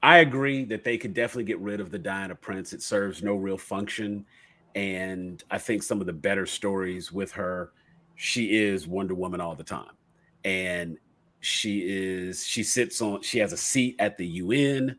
[0.02, 2.72] I agree that they could definitely get rid of the Diana Prince.
[2.72, 4.26] It serves no real function,
[4.74, 7.70] and I think some of the better stories with her,
[8.16, 9.92] she is Wonder Woman all the time,
[10.44, 10.98] and
[11.38, 14.96] she is she sits on she has a seat at the UN.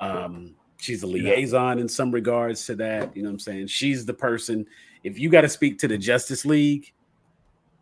[0.00, 3.16] Um, she's a liaison in some regards to that.
[3.16, 3.68] You know what I'm saying?
[3.68, 4.66] She's the person
[5.04, 6.92] if you got to speak to the Justice League,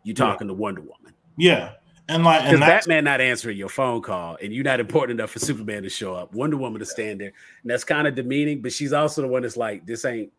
[0.03, 0.53] you're talking yeah.
[0.53, 1.13] to Wonder Woman.
[1.37, 1.73] Yeah.
[2.07, 5.39] And like and Batman not answering your phone call and you're not important enough for
[5.39, 7.33] Superman to show up, Wonder Woman to stand there.
[7.61, 10.31] And that's kind of demeaning, but she's also the one that's like, this ain't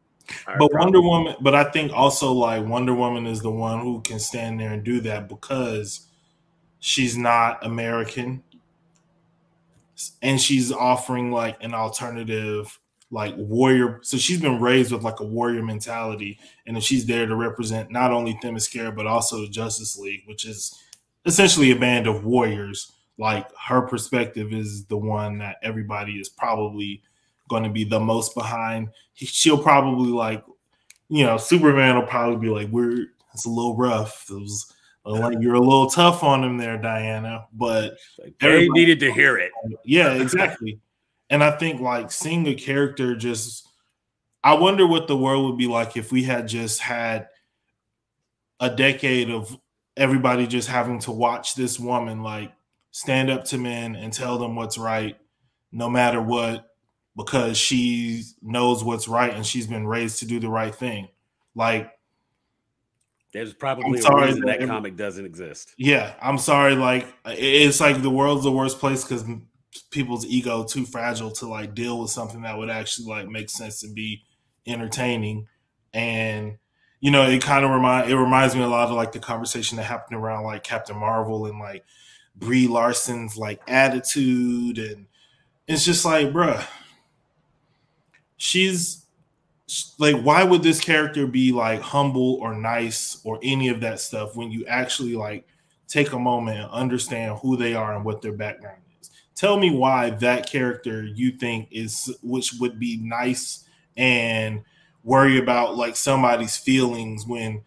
[0.47, 0.81] but problem.
[0.81, 4.59] Wonder Woman, but I think also like Wonder Woman is the one who can stand
[4.59, 6.09] there and do that because
[6.81, 8.43] she's not American
[10.23, 12.80] and she's offering like an alternative
[13.11, 14.01] like warrior.
[14.03, 17.91] So she's been raised with like a warrior mentality, and if she's there to represent
[17.91, 20.79] not only Themyscira but also the Justice League, which is
[21.27, 22.93] essentially a band of warriors.
[23.19, 27.03] Like her perspective is the one that everybody is probably
[27.49, 28.89] going to be the most behind.
[29.15, 30.43] She'll probably like,
[31.09, 34.73] you know, Superman will probably be like, "We're it's a little rough." It was
[35.05, 37.47] uh, like you're a little tough on him there, Diana.
[37.53, 37.99] But
[38.41, 39.53] they needed to hear it.
[39.85, 40.81] Yeah, exactly.
[41.31, 43.67] And I think like seeing a character just
[44.43, 47.29] I wonder what the world would be like if we had just had
[48.59, 49.57] a decade of
[49.97, 52.53] everybody just having to watch this woman like
[52.91, 55.17] stand up to men and tell them what's right
[55.73, 56.71] no matter what
[57.17, 61.09] because she knows what's right and she's been raised to do the right thing.
[61.55, 61.93] Like
[63.33, 65.75] there's probably a reason that, that comic doesn't exist.
[65.77, 66.75] Yeah, I'm sorry.
[66.75, 69.25] Like it's like the world's the worst place because
[69.91, 73.83] people's ego too fragile to like deal with something that would actually like make sense
[73.83, 74.23] and be
[74.67, 75.47] entertaining.
[75.93, 76.59] And
[77.01, 79.77] you know it kind of remind it reminds me a lot of like the conversation
[79.77, 81.85] that happened around like captain marvel and like
[82.37, 84.79] brie larson's like attitude.
[84.79, 85.07] And
[85.67, 86.67] it's just like bruh
[88.43, 89.05] she's
[89.99, 94.35] like why would this character be like humble or nice or any of that stuff
[94.35, 95.47] when you actually like
[95.87, 98.81] take a moment and understand who they are and what their background
[99.41, 103.65] tell me why that character you think is which would be nice
[103.97, 104.63] and
[105.03, 107.63] worry about like somebody's feelings when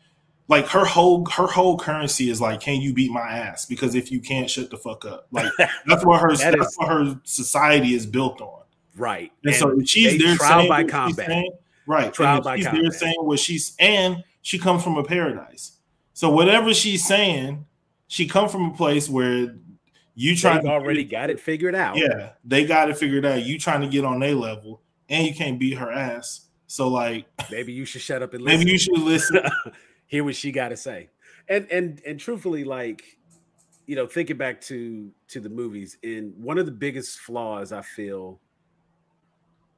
[0.50, 4.12] like her whole her whole currency is like can you beat my ass because if
[4.12, 5.52] you can't shut the fuck up like
[5.88, 8.60] that's what her that that's is, what her society is built on
[8.96, 9.32] Right.
[9.44, 11.26] And, And so she's there trial saying by combat.
[11.26, 11.52] saying-
[11.88, 12.14] right?
[12.14, 12.94] Trial by she's there combat.
[12.94, 15.78] saying what she's and she comes from a paradise.
[16.14, 17.66] So whatever she's saying,
[18.08, 19.56] she come from a place where
[20.16, 21.98] you trying to already got it figured out.
[21.98, 23.44] Yeah, they got it figured out.
[23.44, 26.48] You trying to get on their level, and you can't beat her ass.
[26.68, 28.60] So like, Maybe you should shut up and listen.
[28.60, 29.42] maybe you should listen.
[30.08, 31.10] hear what she got to say.
[31.50, 33.04] And and and truthfully, like
[33.86, 37.82] you know, thinking back to to the movies, and one of the biggest flaws I
[37.82, 38.40] feel,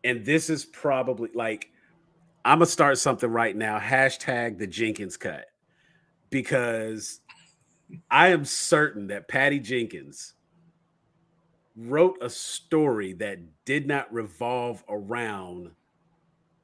[0.03, 1.71] and this is probably like
[2.43, 3.79] I'm gonna start something right now.
[3.79, 5.45] Hashtag the Jenkins cut
[6.29, 7.21] because
[8.09, 10.33] I am certain that Patty Jenkins
[11.75, 15.71] wrote a story that did not revolve around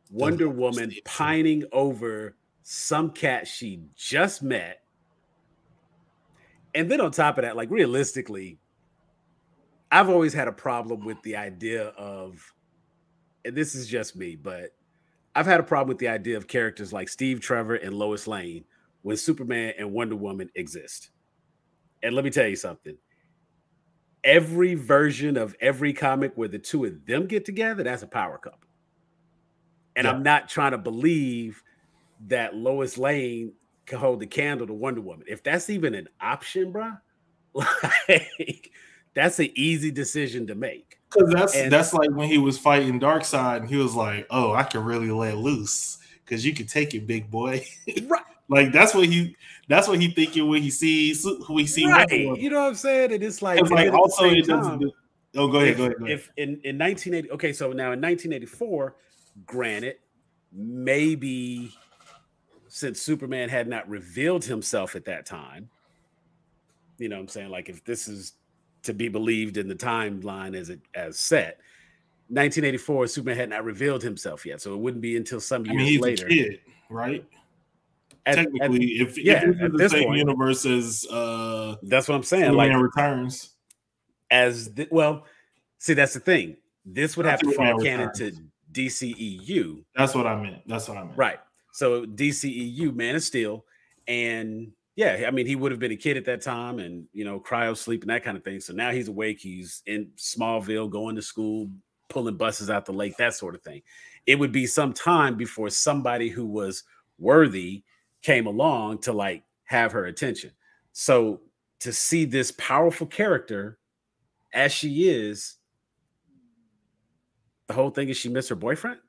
[0.10, 4.82] Wonder Woman pining over some cat she just met.
[6.74, 8.58] And then on top of that, like realistically,
[9.92, 12.42] I've always had a problem with the idea of,
[13.44, 14.74] and this is just me, but
[15.36, 18.64] I've had a problem with the idea of characters like Steve Trevor and Lois Lane
[19.04, 21.10] when Superman and Wonder Woman exist.
[22.04, 22.98] And let me tell you something.
[24.24, 28.38] Every version of every comic where the two of them get together, that's a power
[28.38, 28.60] couple.
[29.96, 30.12] And Yeah.
[30.12, 31.62] I'm not trying to believe
[32.28, 33.54] that Lois Lane
[33.88, 35.26] can hold the candle to Wonder Woman.
[35.28, 37.00] If that's even an option, bruh,
[37.56, 38.72] like
[39.16, 41.00] that's an easy decision to make.
[41.12, 44.54] Because that's And- that's like when he was fighting Darkseid and he was like, "Oh,
[44.54, 47.66] I can really let loose because you can take it, big boy."
[48.08, 48.24] Right.
[48.50, 49.36] Like that's what he
[49.70, 51.88] that's what he thinking when he sees who he sees.
[51.88, 52.10] right.
[52.12, 53.14] You know what I'm saying?
[53.14, 54.80] And it's like, It's like also it doesn't.
[54.80, 54.92] do-
[55.34, 56.18] Oh, go ahead, if, go ahead, go ahead.
[56.20, 58.96] if in, in 1980, okay, so now in 1984,
[59.46, 59.96] granted,
[60.52, 61.72] maybe
[62.68, 65.70] since Superman had not revealed himself at that time,
[66.98, 67.50] you know what I'm saying?
[67.50, 68.34] Like if this is
[68.84, 71.60] to be believed in the timeline as it as set,
[72.28, 74.62] 1984, Superman had not revealed himself yet.
[74.62, 76.28] So it wouldn't be until some I years mean, he's later.
[76.28, 77.26] kid, right?
[78.26, 80.18] At- at- Technically, if, yeah, if at it's the same point.
[80.18, 82.54] universe as uh, that's what I'm saying.
[82.54, 83.56] Like Returns,
[84.30, 85.26] as the, well,
[85.80, 86.58] see, that's the thing.
[86.86, 88.42] This would have to fall canon to Returns.
[88.72, 89.84] DCEU.
[89.96, 90.62] that's what I meant.
[90.68, 91.18] That's what I meant.
[91.18, 91.40] Right.
[91.74, 93.66] So DCEU, Man of Steel,
[94.08, 97.26] and yeah, I mean, he would have been a kid at that time, and you
[97.26, 98.60] know, cryo sleep and that kind of thing.
[98.60, 99.40] So now he's awake.
[99.40, 101.70] He's in Smallville, going to school,
[102.10, 103.82] pulling buses out the lake, that sort of thing.
[104.28, 106.84] It would be some time before somebody who was
[107.18, 107.84] worthy
[108.22, 110.52] came along to like have her attention.
[110.94, 111.42] So
[111.80, 113.80] to see this powerful character
[114.54, 115.58] as she is,
[117.68, 119.00] the whole thing is she missed her boyfriend.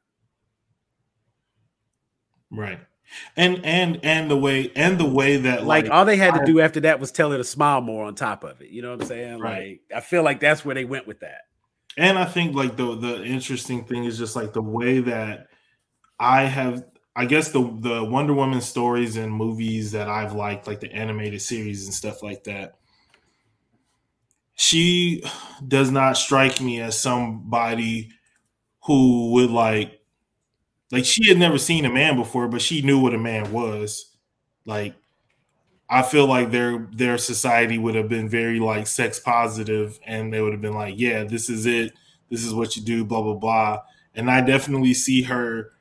[2.50, 2.80] Right.
[3.36, 6.44] And and and the way and the way that like, like, all they had to
[6.46, 8.70] do after that was tell her to smile more on top of it.
[8.70, 9.38] You know what I'm saying?
[9.38, 9.80] Right.
[9.90, 11.42] Like I feel like that's where they went with that.
[11.96, 15.48] and I think like the the interesting thing is just like the way that
[16.18, 16.84] I have
[17.16, 21.40] I guess the the Wonder Woman stories and movies that I've liked, like the animated
[21.42, 22.76] series and stuff like that.
[24.54, 25.22] She
[25.66, 28.10] does not strike me as somebody
[28.84, 30.00] who would like
[30.92, 34.16] like she had never seen a man before, but she knew what a man was.
[34.66, 34.94] Like
[35.90, 40.40] I feel like their their society would have been very like sex positive, and they
[40.42, 41.92] would have been like, "Yeah, this is it.
[42.30, 43.80] This is what you do." Blah blah blah.
[44.14, 45.72] And I definitely see her.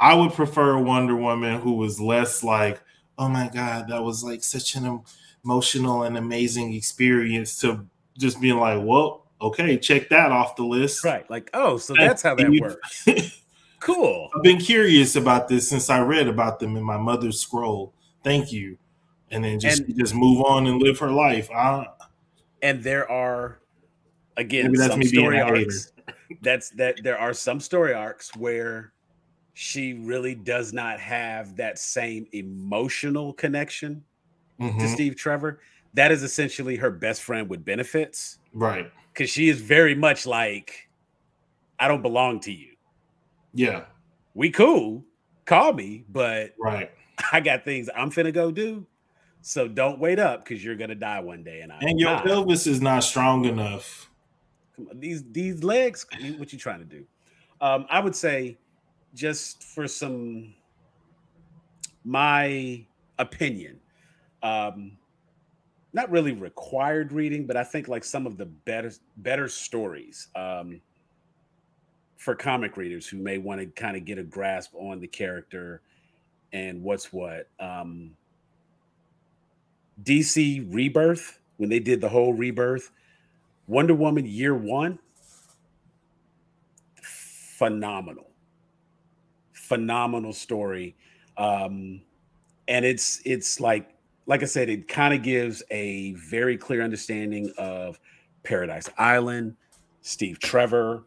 [0.00, 2.80] I would prefer a Wonder Woman who was less like,
[3.18, 5.00] "Oh my god, that was like such an
[5.44, 7.86] emotional and amazing experience," to
[8.18, 11.28] just being like, "Well, okay, check that off the list." Right.
[11.30, 13.08] Like, oh, so that's how that works.
[13.80, 14.30] Cool.
[14.36, 17.94] I've been curious about this since I read about them in my mother's scroll.
[18.24, 18.78] Thank you.
[19.30, 21.50] And then just And- just move on and live her life.
[21.50, 21.86] I,
[22.62, 23.60] And there are
[24.36, 25.92] again some story arcs.
[26.42, 28.92] That's that there are some story arcs where
[29.58, 34.04] she really does not have that same emotional connection
[34.60, 34.88] to Mhm.
[34.92, 35.60] Steve Trevor.
[35.94, 38.38] That is essentially her best friend with benefits.
[38.52, 38.90] right.
[39.14, 40.90] because she is very much like,
[41.78, 42.76] I don't belong to you.
[43.54, 43.86] Yeah.
[44.34, 45.06] We cool,
[45.46, 46.90] call me, but Right.
[47.32, 48.86] I got things I'm finna go do.
[49.40, 51.62] So don't wait up because you're gonna die one day.
[51.62, 54.10] And I And your pelvis is not strong enough.
[54.74, 56.04] Come on, these these legs.
[56.36, 57.06] What you trying to do?
[57.62, 58.58] Um, I would say,
[59.16, 60.54] just for some,
[62.04, 62.84] my
[63.18, 63.80] opinion,
[64.42, 64.92] um,
[65.92, 70.80] not really required reading, but I think like some of the better better stories um,
[72.16, 75.80] for comic readers who may want to kind of get a grasp on the character
[76.52, 77.48] and what's what.
[77.58, 78.10] Um,
[80.02, 82.90] DC Rebirth when they did the whole Rebirth,
[83.66, 84.98] Wonder Woman Year One
[87.02, 88.30] phenomenal,
[89.66, 90.96] phenomenal story,
[91.36, 92.00] um,
[92.68, 93.94] and it's it's like
[94.26, 97.98] like I said, it kind of gives a very clear understanding of
[98.42, 99.56] Paradise Island,
[100.02, 101.04] Steve Trevor,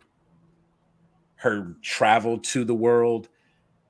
[1.36, 3.30] her travel to the world.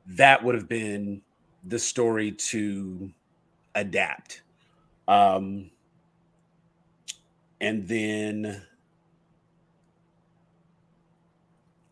[0.05, 1.21] That would have been
[1.63, 3.11] the story to
[3.75, 4.41] adapt.
[5.07, 5.69] Um,
[7.61, 8.61] and then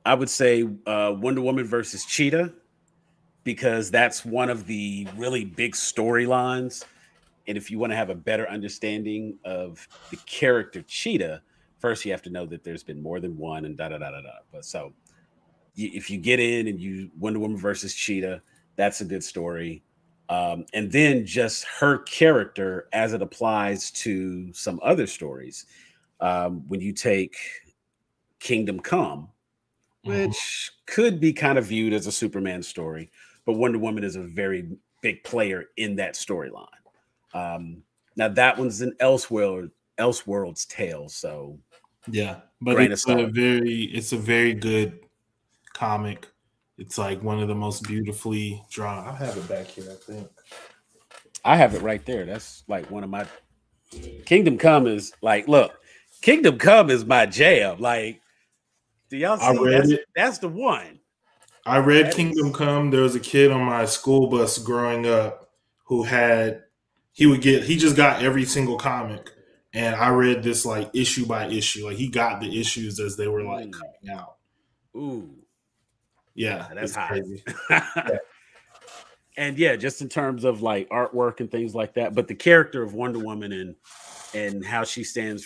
[0.05, 2.53] I would say uh, Wonder Woman versus Cheetah
[3.47, 6.83] because that's one of the really big storylines.
[7.47, 11.41] And if you want to have a better understanding of the character Cheetah,
[11.79, 14.11] first you have to know that there's been more than one and da da da
[14.11, 14.29] da da.
[14.51, 14.91] But so
[15.77, 18.41] if you get in and you Wonder Woman versus Cheetah,
[18.75, 19.81] that's a good story.
[20.27, 25.67] Um, and then just her character as it applies to some other stories.
[26.19, 27.37] Um, when you take
[28.41, 29.29] Kingdom Come,
[30.05, 30.09] mm-hmm.
[30.09, 30.93] which mm-hmm.
[30.93, 33.09] could be kind of viewed as a Superman story,
[33.47, 34.69] but Wonder Woman is a very
[35.01, 36.67] big player in that storyline.
[37.33, 37.81] Um,
[38.15, 41.57] now that one's an Elseworld Elseworld's tale, so
[42.07, 44.99] yeah, but it's a very it's a very good
[45.73, 46.27] comic
[46.77, 49.07] it's like one of the most beautifully drawn.
[49.07, 50.29] I have it back here, I think.
[51.43, 52.25] I have it right there.
[52.25, 53.25] That's like one of my
[54.25, 55.73] Kingdom Come is like, look,
[56.21, 57.79] Kingdom Come is my jam.
[57.79, 58.21] Like,
[59.09, 59.45] do y'all see?
[59.45, 60.05] I read that's, it.
[60.15, 60.99] that's the one.
[61.67, 62.53] I read Kingdom.
[62.53, 62.91] Come.
[62.91, 65.49] There was a kid on my school bus growing up
[65.85, 66.63] who had
[67.11, 69.31] he would get he just got every single comic,
[69.73, 71.85] and I read this like issue by issue.
[71.85, 74.35] Like he got the issues as they were like coming out.
[74.95, 75.29] Ooh,
[76.35, 77.43] yeah, that's crazy.
[77.69, 78.17] yeah.
[79.35, 82.81] And yeah, just in terms of like artwork and things like that, but the character
[82.81, 83.75] of Wonder Woman and
[84.33, 85.45] and how she stands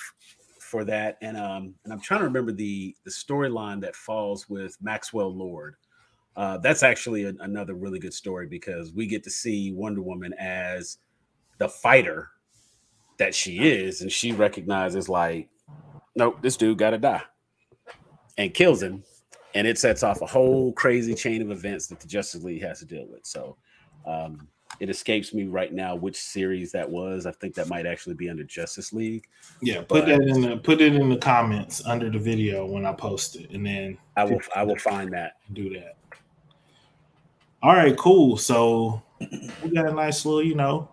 [0.59, 4.77] for that, and um, and I'm trying to remember the the storyline that falls with
[4.81, 5.75] Maxwell Lord.
[6.35, 10.33] Uh, that's actually a, another really good story because we get to see Wonder Woman
[10.39, 10.97] as
[11.57, 12.29] the fighter
[13.17, 15.49] that she is, and she recognizes like,
[16.15, 17.23] nope, this dude got to die,
[18.37, 19.03] and kills him
[19.53, 22.79] and it sets off a whole crazy chain of events that the Justice League has
[22.79, 23.25] to deal with.
[23.25, 23.57] So
[24.05, 24.47] um,
[24.79, 27.25] it escapes me right now which series that was.
[27.25, 29.27] I think that might actually be under Justice League.
[29.61, 32.93] Yeah, put that in the put it in the comments under the video when I
[32.93, 35.33] post it, and then I will I will find that.
[35.53, 35.97] Do that.
[37.61, 38.37] All right, cool.
[38.37, 39.01] So
[39.63, 40.89] we got a nice little, you know,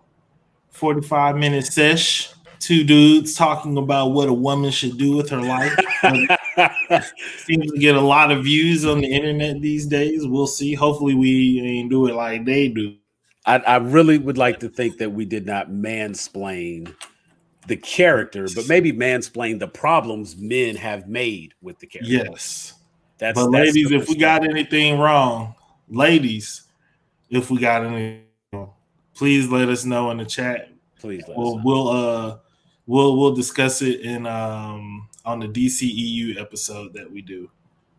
[0.69, 5.41] forty five minute sesh two dudes talking about what a woman should do with her
[5.41, 5.75] life.
[7.45, 10.27] Seems to get a lot of views on the internet these days.
[10.27, 10.73] We'll see.
[10.75, 12.95] Hopefully, we ain't do it like they do.
[13.45, 16.93] I, I really would like to think that we did not mansplain
[17.67, 22.11] the character, but maybe mansplain the problems men have made with the character.
[22.11, 22.73] Yes.
[23.17, 25.55] That's, but that's ladies, if we got anything wrong,
[25.89, 26.63] ladies,
[27.29, 28.23] if we got any,
[29.13, 30.69] please let us know in the chat.
[30.99, 32.37] Please, we'll, we'll uh
[32.85, 37.49] we'll we'll discuss it in um on the DCEU episode that we do,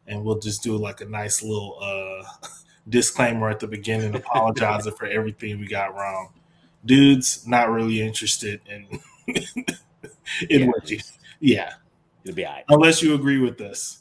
[0.06, 2.48] and we'll just do like a nice little uh
[2.88, 6.30] disclaimer at the beginning, apologizing for everything we got wrong.
[6.84, 8.86] Dudes, not really interested in
[10.48, 10.66] in yeah.
[10.66, 10.98] what you,
[11.40, 11.74] yeah,
[12.24, 12.64] it'll be all right.
[12.68, 14.00] Unless you agree with us,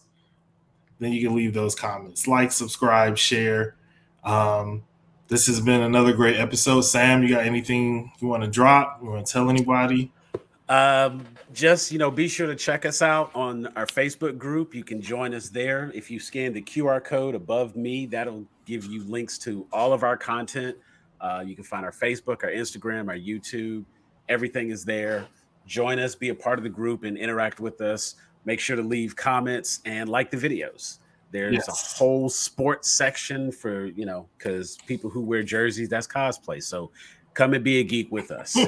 [1.00, 3.76] then you can leave those comments, like, subscribe, share.
[4.24, 4.84] Um,
[5.28, 6.82] this has been another great episode.
[6.82, 9.00] Sam, you got anything you want to drop?
[9.02, 10.12] You want to tell anybody?
[10.68, 14.76] Um, just you know, be sure to check us out on our Facebook group.
[14.76, 15.92] You can join us there.
[15.96, 20.04] If you scan the QR code above me, that'll give you links to all of
[20.04, 20.78] our content.
[21.20, 23.84] Uh, you can find our Facebook, our Instagram, our YouTube.
[24.30, 25.28] Everything is there.
[25.66, 28.16] Join us, be a part of the group, and interact with us.
[28.46, 31.00] Make sure to leave comments and like the videos.
[31.32, 31.68] There's yes.
[31.68, 36.62] a whole sports section for you know because people who wear jerseys that's cosplay.
[36.64, 36.92] So
[37.34, 38.58] come and be a geek with us.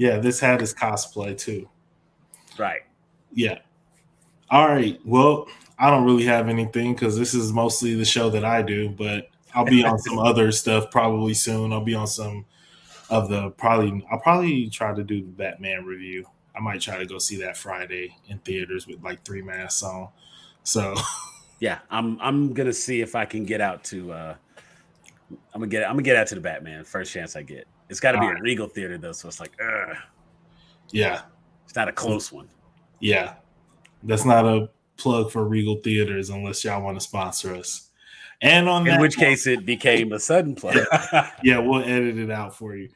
[0.00, 1.68] Yeah, this hat is cosplay too.
[2.58, 2.80] Right.
[3.34, 3.58] Yeah.
[4.48, 4.98] All right.
[5.04, 5.46] Well,
[5.78, 9.28] I don't really have anything because this is mostly the show that I do, but
[9.54, 11.70] I'll be on some other stuff probably soon.
[11.70, 12.46] I'll be on some
[13.10, 16.24] of the probably I'll probably try to do the Batman review.
[16.56, 20.08] I might try to go see that Friday in theaters with like three masks on.
[20.62, 20.94] So
[21.60, 24.34] yeah, I'm I'm gonna see if I can get out to uh
[25.54, 27.66] I'm gonna get I'm gonna get out to the Batman first chance I get.
[27.90, 29.96] It's got to be a Regal theater though, so it's like, ugh.
[30.92, 31.22] yeah,
[31.64, 32.48] it's not a close one.
[33.00, 33.34] Yeah,
[34.04, 37.89] that's not a plug for Regal theaters unless y'all want to sponsor us.
[38.42, 40.74] And on in which case it became a sudden play.
[41.42, 42.88] yeah, we'll edit it out for you.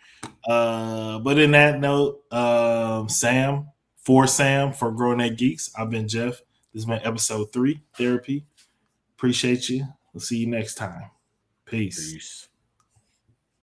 [0.46, 6.08] Uh, but in that note, um, Sam for Sam for Grown A Geeks, I've been
[6.08, 6.40] Jeff.
[6.72, 8.44] This has been episode three, Ther-I.P.
[9.16, 9.86] Appreciate you.
[10.12, 11.10] We'll see you next time.
[11.66, 12.12] Peace.
[12.12, 12.48] Peace.